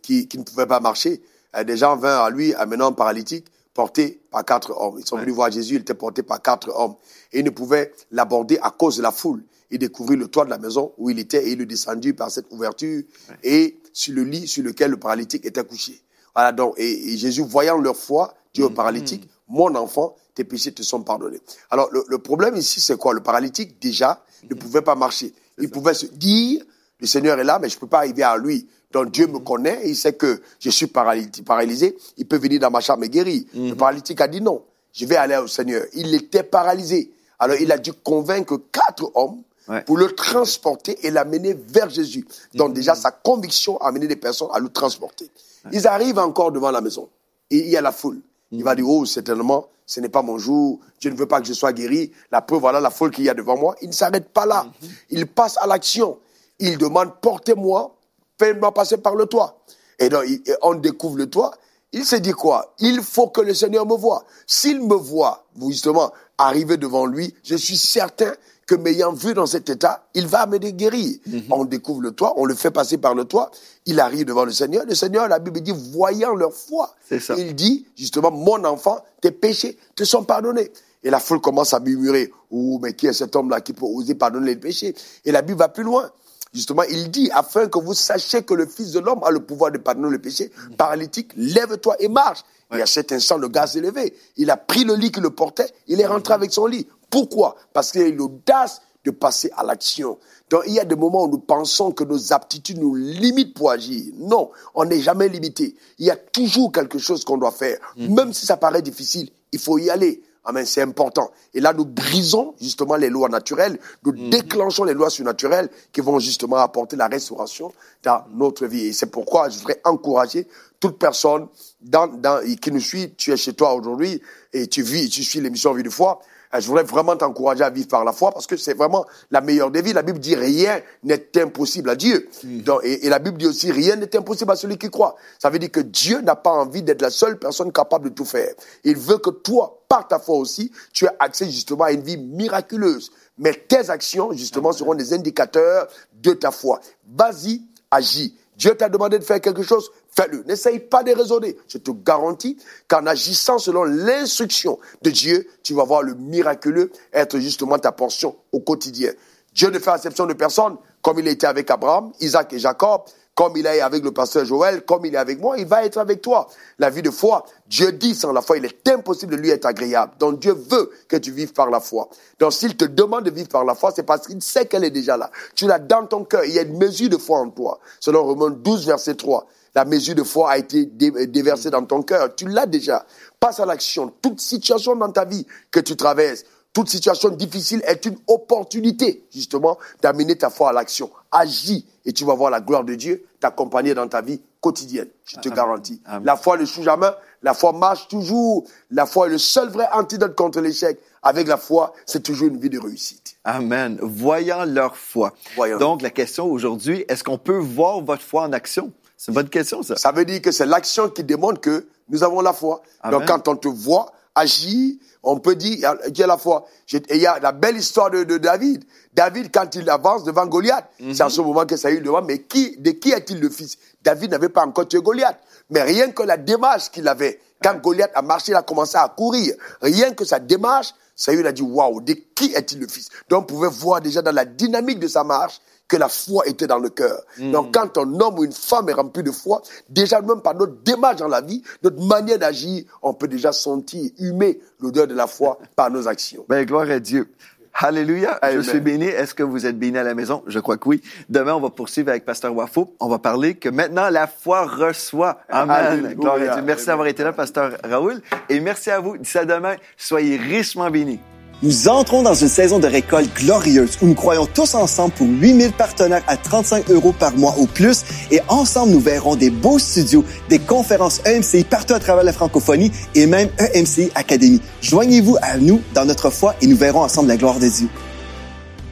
qui, 0.03 0.27
qui, 0.27 0.39
ne 0.39 0.43
pouvait 0.43 0.67
pas 0.67 0.81
marcher. 0.81 1.23
des 1.65 1.77
gens 1.77 1.97
vinrent 1.97 2.23
à 2.23 2.31
lui, 2.31 2.53
amenant 2.55 2.89
un 2.89 2.93
paralytique, 2.93 3.47
porté 3.75 4.21
par 4.31 4.45
quatre 4.45 4.73
hommes. 4.77 4.97
Ils 4.99 5.07
sont 5.07 5.17
venus 5.17 5.35
voir 5.35 5.51
Jésus, 5.51 5.77
il 5.77 5.83
était 5.83 5.95
porté 5.95 6.23
par 6.23 6.43
quatre 6.43 6.71
hommes. 6.75 6.97
Et 7.33 7.41
ils 7.41 7.45
ne 7.45 7.51
pouvaient 7.51 7.93
l'aborder 8.11 8.59
à 8.61 8.71
cause 8.71 8.97
de 8.97 9.03
la 9.03 9.13
foule. 9.13 9.45
Il 9.71 9.79
découvrit 9.79 10.17
le 10.17 10.29
toit 10.29 10.45
de 10.45 10.51
la 10.51 10.59
maison 10.59 10.93
où 10.99 11.11
il 11.11 11.19
était 11.19 11.47
et 11.47 11.53
il 11.53 11.59
le 11.59 11.67
descendit 11.67 12.13
par 12.13 12.31
cette 12.31 12.47
ouverture 12.51 13.03
et 13.43 13.79
sur 13.93 14.15
le 14.15 14.25
lit 14.25 14.47
sur 14.49 14.65
lequel 14.65 14.91
le 14.91 14.97
paralytique 14.99 15.45
était 15.47 15.65
couché. 15.65 16.01
Voilà, 16.35 16.53
donc, 16.53 16.75
et, 16.77 17.17
Jésus, 17.17 17.43
voyant 17.43 17.79
leur 17.79 17.97
foi, 17.97 18.35
dit 18.55 18.63
au 18.63 18.71
mm. 18.71 18.75
paralytique, 18.75 19.29
mon 19.49 19.75
enfant, 19.75 20.15
tes 20.35 20.45
péchés 20.45 20.73
te 20.73 20.83
sont 20.83 21.03
pardonnés. 21.03 21.41
Alors, 21.71 21.91
le, 21.93 22.19
problème 22.19 22.57
ici, 22.57 22.81
c'est 22.81 22.97
quoi? 22.97 23.13
Le 23.15 23.21
paralytique, 23.21 23.81
déjà, 23.81 24.23
ne 24.49 24.55
mm. 24.55 24.59
pouvait 24.59 24.83
pas 24.83 24.95
marcher. 24.95 25.33
Il 25.59 25.71
pouvait 25.71 25.95
se 25.95 26.07
dire, 26.07 26.65
le 26.99 27.07
Seigneur 27.07 27.39
est 27.39 27.45
là, 27.45 27.59
mais 27.61 27.69
je 27.69 27.77
ne 27.77 27.81
peux 27.81 27.87
pas 27.87 27.99
arriver 27.99 28.23
à 28.23 28.37
lui. 28.37 28.69
Donc 28.93 29.13
Dieu 29.13 29.27
me 29.27 29.39
mm. 29.39 29.45
connaît, 29.45 29.83
il 29.85 29.97
sait 29.97 30.15
que 30.15 30.41
je 30.59 30.71
suis 30.71 30.87
paralysé, 30.89 31.97
il 32.17 32.27
peut 32.27 32.39
venir 32.39 32.61
dans 32.61 32.71
ma 32.71 32.81
chambre 32.81 33.05
et 33.05 33.09
guérir. 33.09 33.45
Le 33.55 33.75
paralytique 33.75 34.21
a 34.21 34.29
dit 34.29 34.41
non, 34.41 34.65
je 34.93 35.07
vais 35.07 35.17
aller 35.17 35.37
au 35.37 35.47
Seigneur. 35.47 35.85
Il 35.95 36.15
était 36.15 36.43
paralysé. 36.43 37.13
Alors 37.39 37.57
il 37.61 37.71
a 37.73 37.79
dû 37.79 37.93
convaincre 37.93 38.61
quatre 38.73 39.11
hommes 39.15 39.43
Ouais. 39.71 39.83
pour 39.85 39.99
le 39.99 40.11
transporter 40.17 40.99
et 41.07 41.13
l'amener 41.13 41.55
vers 41.55 41.89
Jésus. 41.89 42.27
Donc 42.55 42.73
déjà, 42.73 42.97
sa 42.97 43.13
conviction 43.13 43.79
a 43.79 43.87
amené 43.87 44.09
des 44.09 44.17
personnes 44.17 44.49
à 44.53 44.59
le 44.59 44.69
transporter. 44.69 45.31
Ils 45.71 45.87
arrivent 45.87 46.19
encore 46.19 46.51
devant 46.51 46.73
la 46.73 46.81
maison 46.81 47.09
et 47.51 47.59
il 47.59 47.69
y 47.69 47.77
a 47.77 47.81
la 47.81 47.93
foule. 47.93 48.21
Il 48.51 48.65
va 48.65 48.75
dire, 48.75 48.89
oh, 48.89 49.05
certainement, 49.05 49.69
ce 49.87 50.01
n'est 50.01 50.09
pas 50.09 50.23
mon 50.23 50.39
jour, 50.39 50.81
Dieu 51.01 51.13
ne 51.13 51.17
veut 51.17 51.27
pas 51.27 51.41
que 51.41 51.47
je 51.47 51.53
sois 51.53 51.73
guéri. 51.73 52.11
La 52.33 52.43
preuve, 52.43 52.61
voilà 52.61 52.81
la 52.81 52.91
foule 52.91 53.13
qu'il 53.13 53.23
y 53.25 53.29
a 53.29 53.35
devant 53.35 53.57
moi. 53.57 53.77
Il 53.81 53.91
ne 53.91 53.95
s'arrête 53.95 54.31
pas 54.31 54.45
là. 54.45 54.67
Il 55.09 55.29
passe 55.29 55.57
à 55.59 55.69
l'action. 55.69 56.19
Il 56.59 56.77
demande, 56.77 57.21
portez-moi, 57.21 57.97
faites-moi 58.39 58.75
passer 58.75 58.97
par 58.97 59.15
le 59.15 59.27
toit. 59.27 59.61
Et 60.01 60.09
donc, 60.09 60.25
on 60.63 60.75
découvre 60.75 61.17
le 61.17 61.31
toit. 61.31 61.53
Il 61.93 62.05
se 62.05 62.17
dit 62.17 62.33
quoi? 62.33 62.75
Il 62.79 63.03
faut 63.03 63.29
que 63.29 63.41
le 63.41 63.53
Seigneur 63.55 63.85
me 63.87 63.97
voie. 63.97 64.25
S'il 64.47 64.81
me 64.81 64.95
voit, 64.95 65.45
justement, 65.69 66.13
arriver 66.47 66.77
devant 66.77 67.07
lui, 67.07 67.35
je 67.43 67.57
suis 67.57 67.77
certain 67.77 68.33
que 68.67 68.77
m'ayant 68.77 69.13
vu 69.13 69.35
dans 69.35 69.47
cet 69.47 69.69
état, 69.69 70.07
il 70.15 70.29
va 70.29 70.47
me 70.47 70.59
guérir. 70.59 71.19
On 71.51 71.65
découvre 71.65 72.03
le 72.03 72.13
toit, 72.13 72.35
on 72.37 72.45
le 72.45 72.55
fait 72.55 72.71
passer 72.71 72.99
par 72.99 73.15
le 73.17 73.25
toit, 73.25 73.51
il 73.85 73.99
arrive 73.99 74.25
devant 74.25 74.45
le 74.45 74.53
Seigneur. 74.53 74.85
Le 74.87 74.95
Seigneur, 74.95 75.27
la 75.27 75.41
Bible 75.41 75.61
dit, 75.61 75.75
voyant 75.93 76.35
leur 76.35 76.53
foi, 76.53 76.95
ça. 77.19 77.35
il 77.37 77.55
dit, 77.57 77.87
justement, 77.97 78.31
mon 78.31 78.65
enfant, 78.65 79.05
tes 79.21 79.33
péchés 79.33 79.77
te 79.97 80.05
sont 80.05 80.23
pardonnés. 80.23 80.71
Et 81.03 81.11
la 81.11 81.19
foule 81.19 81.41
commence 81.41 81.75
à 81.75 81.81
murmurer, 81.81 82.31
oh, 82.51 82.79
mais 82.81 82.93
qui 82.93 83.07
est 83.07 83.13
cet 83.13 83.35
homme-là 83.35 83.61
qui 83.61 83.73
peut 83.73 83.87
oser 83.87 84.15
pardonner 84.15 84.49
les 84.49 84.57
péchés? 84.57 84.95
Et 85.25 85.33
la 85.33 85.43
Bible 85.43 85.59
va 85.59 85.69
plus 85.69 85.83
loin. 85.83 86.11
Justement, 86.53 86.83
il 86.83 87.11
dit, 87.11 87.31
afin 87.33 87.69
que 87.69 87.79
vous 87.79 87.95
sachiez 87.95 88.43
que 88.43 88.55
le 88.55 88.67
Fils 88.67 88.91
de 88.93 88.99
l'homme 88.99 89.23
a 89.23 89.31
le 89.31 89.41
pouvoir 89.41 89.71
de 89.71 89.79
pardonner 89.79 90.11
le 90.11 90.19
péché, 90.19 90.51
paralytique, 90.77 91.33
lève-toi 91.37 91.97
et 92.01 92.09
marche. 92.09 92.41
Et 92.73 92.83
à 92.83 92.87
cet 92.87 93.13
instant, 93.13 93.39
le 93.39 93.49
gars 93.49 93.67
s'est 93.67 93.81
levé. 93.81 94.15
Il 94.37 94.51
a 94.51 94.57
pris 94.57 94.85
le 94.85 94.95
lit 94.95 95.13
qui 95.13 95.21
le 95.21 95.31
portait, 95.31 95.73
il 95.87 96.01
est 96.01 96.07
rentré 96.07 96.35
avec 96.35 96.53
son 96.53 96.67
lit. 96.67 96.87
Pourquoi? 97.09 97.57
Parce 97.73 97.93
qu'il 97.93 98.03
a 98.03 98.07
eu 98.07 98.15
l'audace 98.15 98.83
de 99.05 99.11
passer 99.11 99.51
à 99.57 99.65
l'action. 99.65 100.19
Donc, 100.51 100.65
il 100.67 100.75
y 100.75 100.81
a 100.81 100.85
des 100.85 100.97
moments 100.97 101.25
où 101.25 101.29
nous 101.29 101.39
pensons 101.39 101.93
que 101.93 102.05
nos 102.05 102.33
aptitudes 102.33 102.79
nous 102.79 102.95
limitent 102.95 103.55
pour 103.55 103.71
agir. 103.71 104.13
Non, 104.19 104.51
on 104.75 104.85
n'est 104.85 105.01
jamais 105.01 105.29
limité. 105.29 105.75
Il 105.99 106.07
y 106.07 106.11
a 106.11 106.17
toujours 106.17 106.73
quelque 106.73 106.99
chose 106.99 107.25
qu'on 107.25 107.39
doit 107.39 107.53
faire. 107.53 107.79
Même 107.97 108.33
si 108.33 108.45
ça 108.45 108.57
paraît 108.57 108.83
difficile, 108.83 109.31
il 109.53 109.59
faut 109.59 109.79
y 109.79 109.89
aller. 109.89 110.23
Amen, 110.45 110.65
c'est 110.65 110.81
important. 110.81 111.31
Et 111.53 111.61
là, 111.61 111.75
nous 111.75 111.85
brisons 111.85 112.55
justement 112.61 112.97
les 112.97 113.11
lois 113.11 113.29
naturelles, 113.29 113.79
nous 114.05 114.13
déclenchons 114.31 114.85
les 114.85 114.95
lois 114.95 115.11
surnaturelles 115.11 115.69
qui 115.93 116.01
vont 116.01 116.19
justement 116.19 116.57
apporter 116.57 116.97
la 116.97 117.09
restauration 117.09 117.73
dans 118.03 118.25
notre 118.35 118.67
vie. 118.67 118.87
Et 118.87 118.93
c'est 118.93 119.11
pourquoi 119.11 119.51
je 119.51 119.59
voudrais 119.59 119.81
encourager 119.85 120.47
toute 120.81 120.99
personne 120.99 121.47
dans, 121.83 122.07
dans, 122.07 122.43
qui 122.57 122.73
nous 122.73 122.81
suit, 122.81 123.13
tu 123.17 123.33
es 123.33 123.37
chez 123.37 123.53
toi 123.53 123.75
aujourd'hui 123.75 124.23
et 124.55 124.67
tu 124.67 124.83
vis, 124.83 125.11
tu 125.11 125.23
suis 125.23 125.41
l'émission 125.41 125.75
Vie 125.75 125.83
de 125.83 125.91
foi. 125.91 126.21
Euh, 126.55 126.61
Je 126.61 126.67
voudrais 126.67 126.83
vraiment 126.83 127.17
t'encourager 127.17 127.63
à 127.63 127.71
vivre 127.71 127.89
par 127.89 128.05
la 128.05 128.13
foi 128.13 128.33
parce 128.33 128.47
que 128.47 128.57
c'est 128.57 128.75
vraiment 128.75 129.07
la 129.31 129.41
meilleure 129.41 129.71
des 129.71 129.83
vies. 129.83 129.93
La 129.93 130.03
Bible 130.03 130.19
dit 130.19 130.35
rien 130.35 130.81
n'est 131.03 131.31
impossible 131.37 131.91
à 131.91 131.97
Dieu. 131.97 132.29
Donc, 132.45 132.81
et, 132.85 133.07
et 133.07 133.09
la 133.09 133.19
Bible 133.19 133.39
dit 133.39 133.47
aussi 133.47 133.71
rien 133.71 133.97
n'est 133.97 134.15
impossible 134.17 134.51
à 134.51 134.57
celui 134.57 134.79
qui 134.79 134.91
croit. 134.91 135.17
Ça 135.39 135.51
veut 135.51 135.59
dire 135.59 135.71
que 135.71 135.81
Dieu 135.81 136.21
n'a 136.21 136.37
pas 136.37 136.51
envie 136.51 136.83
d'être 136.83 137.03
la 137.03 137.11
seule 137.11 137.39
personne 137.39 137.73
capable 137.73 138.11
de 138.11 138.15
tout 138.15 138.25
faire. 138.25 138.53
Il 138.85 138.97
veut 138.97 139.19
que 139.19 139.31
toi, 139.31 139.83
par 139.89 140.07
ta 140.09 140.19
foi 140.19 140.37
aussi, 140.37 140.73
tu 140.93 141.05
aies 141.05 141.17
accès 141.19 141.47
justement 141.47 141.85
à 141.85 141.93
une 141.93 142.03
vie 142.03 142.17
miraculeuse. 142.17 143.11
Mais 143.39 143.55
tes 143.55 143.89
actions, 143.91 144.33
justement, 144.33 144.73
seront 144.73 144.95
des 144.95 145.13
indicateurs 145.13 145.89
de 146.23 146.33
ta 146.33 146.51
foi. 146.51 146.81
Vas-y, 147.17 147.63
agis. 147.91 148.37
Dieu 148.61 148.75
t'a 148.75 148.91
demandé 148.91 149.19
de 149.19 149.25
faire 149.25 149.41
quelque 149.41 149.63
chose, 149.63 149.91
fais-le. 150.15 150.43
N'essaye 150.47 150.81
pas 150.81 151.03
de 151.03 151.13
raisonner. 151.13 151.57
Je 151.67 151.79
te 151.79 151.91
garantis 151.93 152.59
qu'en 152.89 153.07
agissant 153.07 153.59
selon 153.59 153.85
l'instruction 153.85 154.79
de 155.01 155.09
Dieu, 155.09 155.49
tu 155.63 155.73
vas 155.73 155.85
voir 155.85 156.03
le 156.03 156.13
miraculeux 156.15 156.93
être 157.11 157.39
justement 157.39 157.79
ta 157.79 157.91
portion 157.91 158.37
au 158.53 158.61
quotidien. 158.61 159.13
Dieu 159.55 159.71
ne 159.71 159.79
fait 159.79 159.91
exception 159.95 160.27
de 160.27 160.35
personne, 160.35 160.77
comme 161.01 161.19
il 161.19 161.29
était 161.29 161.47
avec 161.47 161.71
Abraham, 161.71 162.13
Isaac 162.21 162.53
et 162.53 162.59
Jacob, 162.59 163.05
comme 163.41 163.57
il 163.57 163.65
est 163.65 163.81
avec 163.81 164.05
le 164.05 164.11
pasteur 164.13 164.45
Joël, 164.45 164.83
comme 164.83 165.07
il 165.07 165.15
est 165.15 165.17
avec 165.17 165.41
moi, 165.41 165.57
il 165.57 165.65
va 165.65 165.83
être 165.87 165.97
avec 165.97 166.21
toi. 166.21 166.47
La 166.79 166.91
vie 166.91 167.01
de 167.01 167.09
foi, 167.11 167.47
Dieu 167.67 167.91
dit 167.91 168.15
sans 168.15 168.33
la 168.33 168.43
foi, 168.43 168.59
il 168.59 168.67
est 168.67 168.89
impossible 168.91 169.33
de 169.35 169.41
lui 169.41 169.49
être 169.49 169.65
agréable. 169.65 170.13
Donc 170.19 170.41
Dieu 170.41 170.53
veut 170.53 170.91
que 171.09 171.17
tu 171.17 171.31
vives 171.33 171.55
par 171.55 171.71
la 171.71 171.81
foi. 171.81 172.11
Donc 172.39 172.53
s'il 172.53 172.77
te 172.77 172.85
demande 172.85 173.25
de 173.25 173.31
vivre 173.31 173.49
par 173.49 173.65
la 173.65 173.75
foi, 173.75 173.93
c'est 173.97 174.03
parce 174.03 174.27
qu'il 174.27 174.43
sait 174.43 174.67
qu'elle 174.67 174.85
est 174.85 174.91
déjà 174.91 175.17
là. 175.17 175.31
Tu 175.55 175.67
l'as 175.67 175.79
dans 175.79 176.05
ton 176.05 176.23
cœur. 176.25 176.45
Il 176.45 176.53
y 176.53 176.59
a 176.59 176.63
une 176.63 176.77
mesure 176.77 177.09
de 177.09 177.17
foi 177.17 177.39
en 177.39 177.49
toi. 177.49 177.81
Selon 177.99 178.25
Romains 178.25 178.51
12, 178.51 178.87
verset 178.87 179.15
3. 179.15 179.47
La 179.75 179.87
mesure 179.87 180.17
de 180.17 180.23
foi 180.23 180.51
a 180.51 180.59
été 180.59 180.85
dé- 180.85 181.27
déversée 181.27 181.71
dans 181.71 181.87
ton 181.87 182.03
cœur. 182.03 182.35
Tu 182.37 182.47
l'as 182.47 182.67
déjà. 182.67 183.07
Passe 183.39 183.59
à 183.59 183.65
l'action. 183.65 184.13
Toute 184.21 184.39
situation 184.39 184.97
dans 184.97 185.13
ta 185.13 185.25
vie 185.25 185.47
que 185.71 185.81
tu 185.81 185.97
traverses, 185.97 186.45
toute 186.73 186.89
situation 186.89 187.31
difficile 187.31 187.83
est 187.85 188.05
une 188.07 188.17
opportunité, 188.29 189.25
justement, 189.33 189.79
d'amener 190.03 190.37
ta 190.37 190.51
foi 190.51 190.71
à 190.71 190.73
l'action. 190.73 191.11
Agis 191.33 191.87
et 192.05 192.13
tu 192.13 192.25
vas 192.25 192.35
voir 192.35 192.51
la 192.51 192.61
gloire 192.61 192.85
de 192.85 192.95
Dieu 192.95 193.25
t'accompagner 193.41 193.95
dans 193.95 194.07
ta 194.07 194.23
vie 194.23 194.41
quotidienne. 194.61 195.09
Je 195.25 195.39
te 195.39 195.49
garantis. 195.49 196.01
Amen. 196.05 196.25
La 196.25 196.37
foi 196.37 196.57
ne 196.59 196.65
joue 196.65 196.83
jamais. 196.83 197.11
La 197.43 197.55
foi 197.55 197.73
marche 197.73 198.09
toujours. 198.09 198.65
La 198.91 199.07
foi 199.07 199.27
est 199.27 199.31
le 199.31 199.39
seul 199.39 199.69
vrai 199.71 199.89
antidote 199.93 200.35
contre 200.37 200.61
l'échec. 200.61 201.01
Avec 201.23 201.49
la 201.49 201.57
foi, 201.57 201.93
c'est 202.07 202.23
toujours 202.23 202.49
une 202.49 202.59
vie 202.59 202.71
de 202.71 202.79
réussite. 202.79 203.37
Amen. 203.45 203.99
Voyant 204.01 204.65
leur 204.65 204.97
foi. 204.97 205.35
Voyant. 205.57 205.79
Donc, 205.79 206.03
la 206.03 206.11
question 206.11 206.47
aujourd'hui, 206.47 207.05
est-ce 207.09 207.25
qu'on 207.25 207.39
peut 207.39 207.59
voir 207.59 208.01
votre 208.01 208.23
foi 208.23 208.43
en 208.43 208.53
action? 208.53 208.93
C'est 209.17 209.33
une 209.33 209.35
bonne 209.35 209.51
question, 209.51 209.83
ça. 209.83 209.97
Ça 209.97 210.13
veut 210.13 210.25
dire 210.25 210.41
que 210.41 210.51
c'est 210.51 210.67
l'action 210.67 211.09
qui 211.11 211.25
démontre 211.25 211.61
que 211.61 211.87
nous 212.09 212.23
avons 212.23 212.41
la 212.41 212.53
foi. 212.53 212.83
Amen. 213.03 213.19
Donc 213.19 213.29
quand 213.29 213.49
on 213.49 213.57
te 213.57 213.69
voit 213.69 214.13
agir, 214.41 214.95
on 215.23 215.39
peut 215.39 215.55
dire 215.55 215.73
il 215.75 215.81
y 215.81 215.85
a- 215.85 215.99
il 216.09 216.19
y 216.19 216.23
a 216.23 216.27
la 216.27 216.39
foi. 216.39 216.67
Il 216.93 217.17
y 217.17 217.27
a 217.27 217.39
la 217.39 217.53
belle 217.53 217.77
histoire 217.77 218.11
de, 218.11 218.25
de 218.25 218.39
David. 218.39 218.85
David, 219.15 219.51
quand 219.53 219.75
il 219.75 219.89
avance 219.91 220.25
devant 220.25 220.47
Goliath, 220.47 220.89
c'est 221.13 221.23
à 221.23 221.29
ce 221.29 221.41
moment 221.41 221.67
que 221.67 221.77
Saül 221.77 222.03
demande, 222.03 222.27
mais 222.27 222.43
qui, 222.43 222.77
de 222.79 222.91
qui 222.93 223.11
est-il 223.13 223.41
le 223.41 223.51
fils? 223.51 223.77
David 224.03 224.31
n'avait 224.31 224.49
pas 224.49 224.65
encore 224.65 224.89
tué 224.89 225.01
Goliath. 225.01 225.39
Mais 225.71 225.83
rien 225.83 226.11
que 226.11 226.23
la 226.23 226.37
démarche 226.37 226.91
qu'il 226.91 227.07
avait, 227.07 227.41
quand 227.63 227.77
Goliath 227.81 228.13
a 228.15 228.23
marché, 228.23 228.53
il 228.53 228.55
a 228.57 228.63
commencé 228.63 228.97
à 228.97 229.09
courir. 229.15 229.55
Rien 229.83 230.13
que 230.15 230.25
sa 230.25 230.39
démarche, 230.41 230.95
Saül 231.15 231.47
a 231.47 231.53
dit, 231.53 231.63
waouh, 231.63 232.01
de 232.01 232.15
qui 232.35 232.53
est-il 232.55 232.81
le 232.81 232.89
fils? 232.89 233.09
Donc 233.29 233.43
on 233.43 233.47
pouvait 233.47 233.69
voir 233.69 234.01
déjà 234.01 234.23
dans 234.23 234.33
la 234.33 234.45
dynamique 234.47 234.99
de 234.99 235.07
sa 235.09 235.23
marche 235.23 235.61
que 235.91 235.97
la 235.97 236.09
foi 236.09 236.47
était 236.47 236.69
dans 236.69 236.79
le 236.79 236.89
cœur. 236.89 237.21
Donc 237.39 237.75
quand 237.75 237.99
un 237.99 238.21
homme 238.21 238.39
ou 238.39 238.45
une 238.45 238.53
femme 238.53 238.89
est 238.89 238.95
rempli 238.95 239.23
de 239.25 239.33
foi, 239.33 239.61
déjà 239.89 240.23
même 240.23 240.41
par 240.41 240.55
notre 240.55 240.81
démarche 240.85 241.17
dans 241.17 241.29
la 241.29 241.41
vie, 241.41 241.63
notre 241.83 242.01
manière 242.03 242.39
d'agir, 242.39 242.85
on 243.03 243.13
peut 243.13 243.27
déjà 243.27 243.53
sentir, 243.53 244.09
humer 244.19 244.61
l'odeur 244.79 245.09
de 245.09 245.15
la 245.15 245.27
foi 245.27 245.59
par 245.77 245.91
nos 245.91 246.07
actions. 246.07 246.45
Ben, 246.49 246.65
gloire 246.65 246.89
à 246.89 247.01
Dieu. 247.01 247.29
Alléluia. 247.75 248.39
Amen. 248.43 248.57
Je 248.57 248.61
suis 248.69 248.81
béni. 248.81 249.07
Est-ce 249.07 249.35
que 249.35 249.43
vous 249.43 249.67
êtes 249.67 249.79
béni 249.79 249.99
à 249.99 250.03
la 250.05 250.15
maison? 250.15 250.43
Je 250.47 250.59
crois 250.61 250.77
que 250.77 250.89
oui. 250.89 251.03
Demain, 251.29 251.55
on 251.55 251.61
va 251.61 251.71
poursuivre 251.71 252.11
avec 252.11 252.25
Pasteur 252.25 252.55
Wafo. 252.55 252.95
On 253.01 253.09
va 253.09 253.19
parler 253.19 253.55
que 253.55 253.69
maintenant, 253.69 254.11
la 254.11 254.27
foi 254.27 254.67
reçoit. 254.67 255.41
Amen. 255.49 255.77
Alléluia. 255.77 256.15
Gloire 256.15 256.35
à 256.37 256.55
Dieu. 256.55 256.63
Merci 256.63 256.87
d'avoir 256.87 257.07
été 257.07 257.25
là, 257.25 257.33
Pasteur 257.33 257.73
Raoul. 257.83 258.21
Et 258.49 258.61
merci 258.61 258.91
à 258.91 259.01
vous. 259.01 259.17
D'ici 259.17 259.39
à 259.39 259.45
demain, 259.45 259.77
soyez 259.97 260.37
richement 260.37 260.91
bénis. 260.91 261.21
Nous 261.63 261.89
entrons 261.89 262.23
dans 262.23 262.33
une 262.33 262.49
saison 262.49 262.79
de 262.79 262.87
récolte 262.87 263.29
glorieuse 263.37 263.99
où 264.01 264.07
nous 264.07 264.15
croyons 264.15 264.47
tous 264.47 264.75
ensemble 264.75 265.13
pour 265.13 265.27
8000 265.27 265.73
partenaires 265.73 266.23
à 266.27 266.39
35 266.39 266.91
euros 266.91 267.13
par 267.13 267.37
mois 267.37 267.55
ou 267.59 267.67
plus 267.67 268.03
et 268.31 268.41
ensemble 268.49 268.93
nous 268.93 269.01
verrons 269.01 269.37
des 269.37 269.51
beaux 269.51 269.79
studios, 269.79 270.25
des 270.49 270.59
conférences 270.59 271.21
EMCI 271.27 271.65
partout 271.65 271.93
à 271.93 271.99
travers 271.99 272.25
la 272.25 272.33
francophonie 272.33 272.91
et 273.15 273.27
même 273.27 273.51
EMCI 273.59 274.11
Academy. 274.15 274.63
Joignez-vous 274.81 275.37
à 275.43 275.59
nous 275.59 275.83
dans 275.95 276.07
notre 276.07 276.31
foi 276.31 276.55
et 276.63 276.67
nous 276.67 276.77
verrons 276.77 277.03
ensemble 277.03 277.29
la 277.29 277.37
gloire 277.37 277.59
de 277.59 277.69
Dieu. 277.69 277.89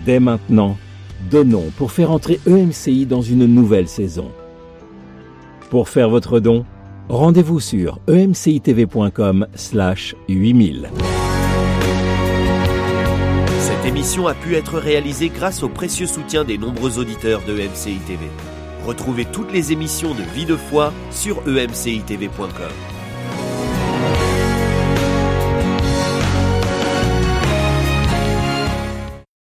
Dès 0.05 0.21
maintenant, 0.21 0.77
donnons 1.31 1.73
pour 1.79 1.91
faire 1.91 2.11
entrer 2.11 2.39
EMCI 2.47 3.07
dans 3.07 3.23
une 3.23 3.47
nouvelle 3.47 3.89
saison. 3.89 4.31
Pour 5.71 5.89
faire 5.89 6.11
votre 6.11 6.39
don, 6.39 6.67
rendez-vous 7.09 7.61
sur 7.61 7.99
emcitv.com 8.11 9.47
slash 9.55 10.15
8000. 10.29 10.91
Cette 13.79 13.87
émission 13.87 14.27
a 14.27 14.35
pu 14.35 14.57
être 14.57 14.77
réalisée 14.81 15.29
grâce 15.29 15.63
au 15.63 15.69
précieux 15.69 16.09
soutien 16.09 16.43
des 16.43 16.59
nombreux 16.59 16.99
auditeurs 16.99 17.43
de 17.45 17.53
MCI 17.53 17.99
TV. 17.99 18.27
Retrouvez 18.85 19.25
toutes 19.25 19.53
les 19.53 19.71
émissions 19.71 20.15
de 20.15 20.23
Vie 20.35 20.47
de 20.47 20.57
foi 20.57 20.93
sur 21.13 21.39
emcitv.com. 21.47 22.98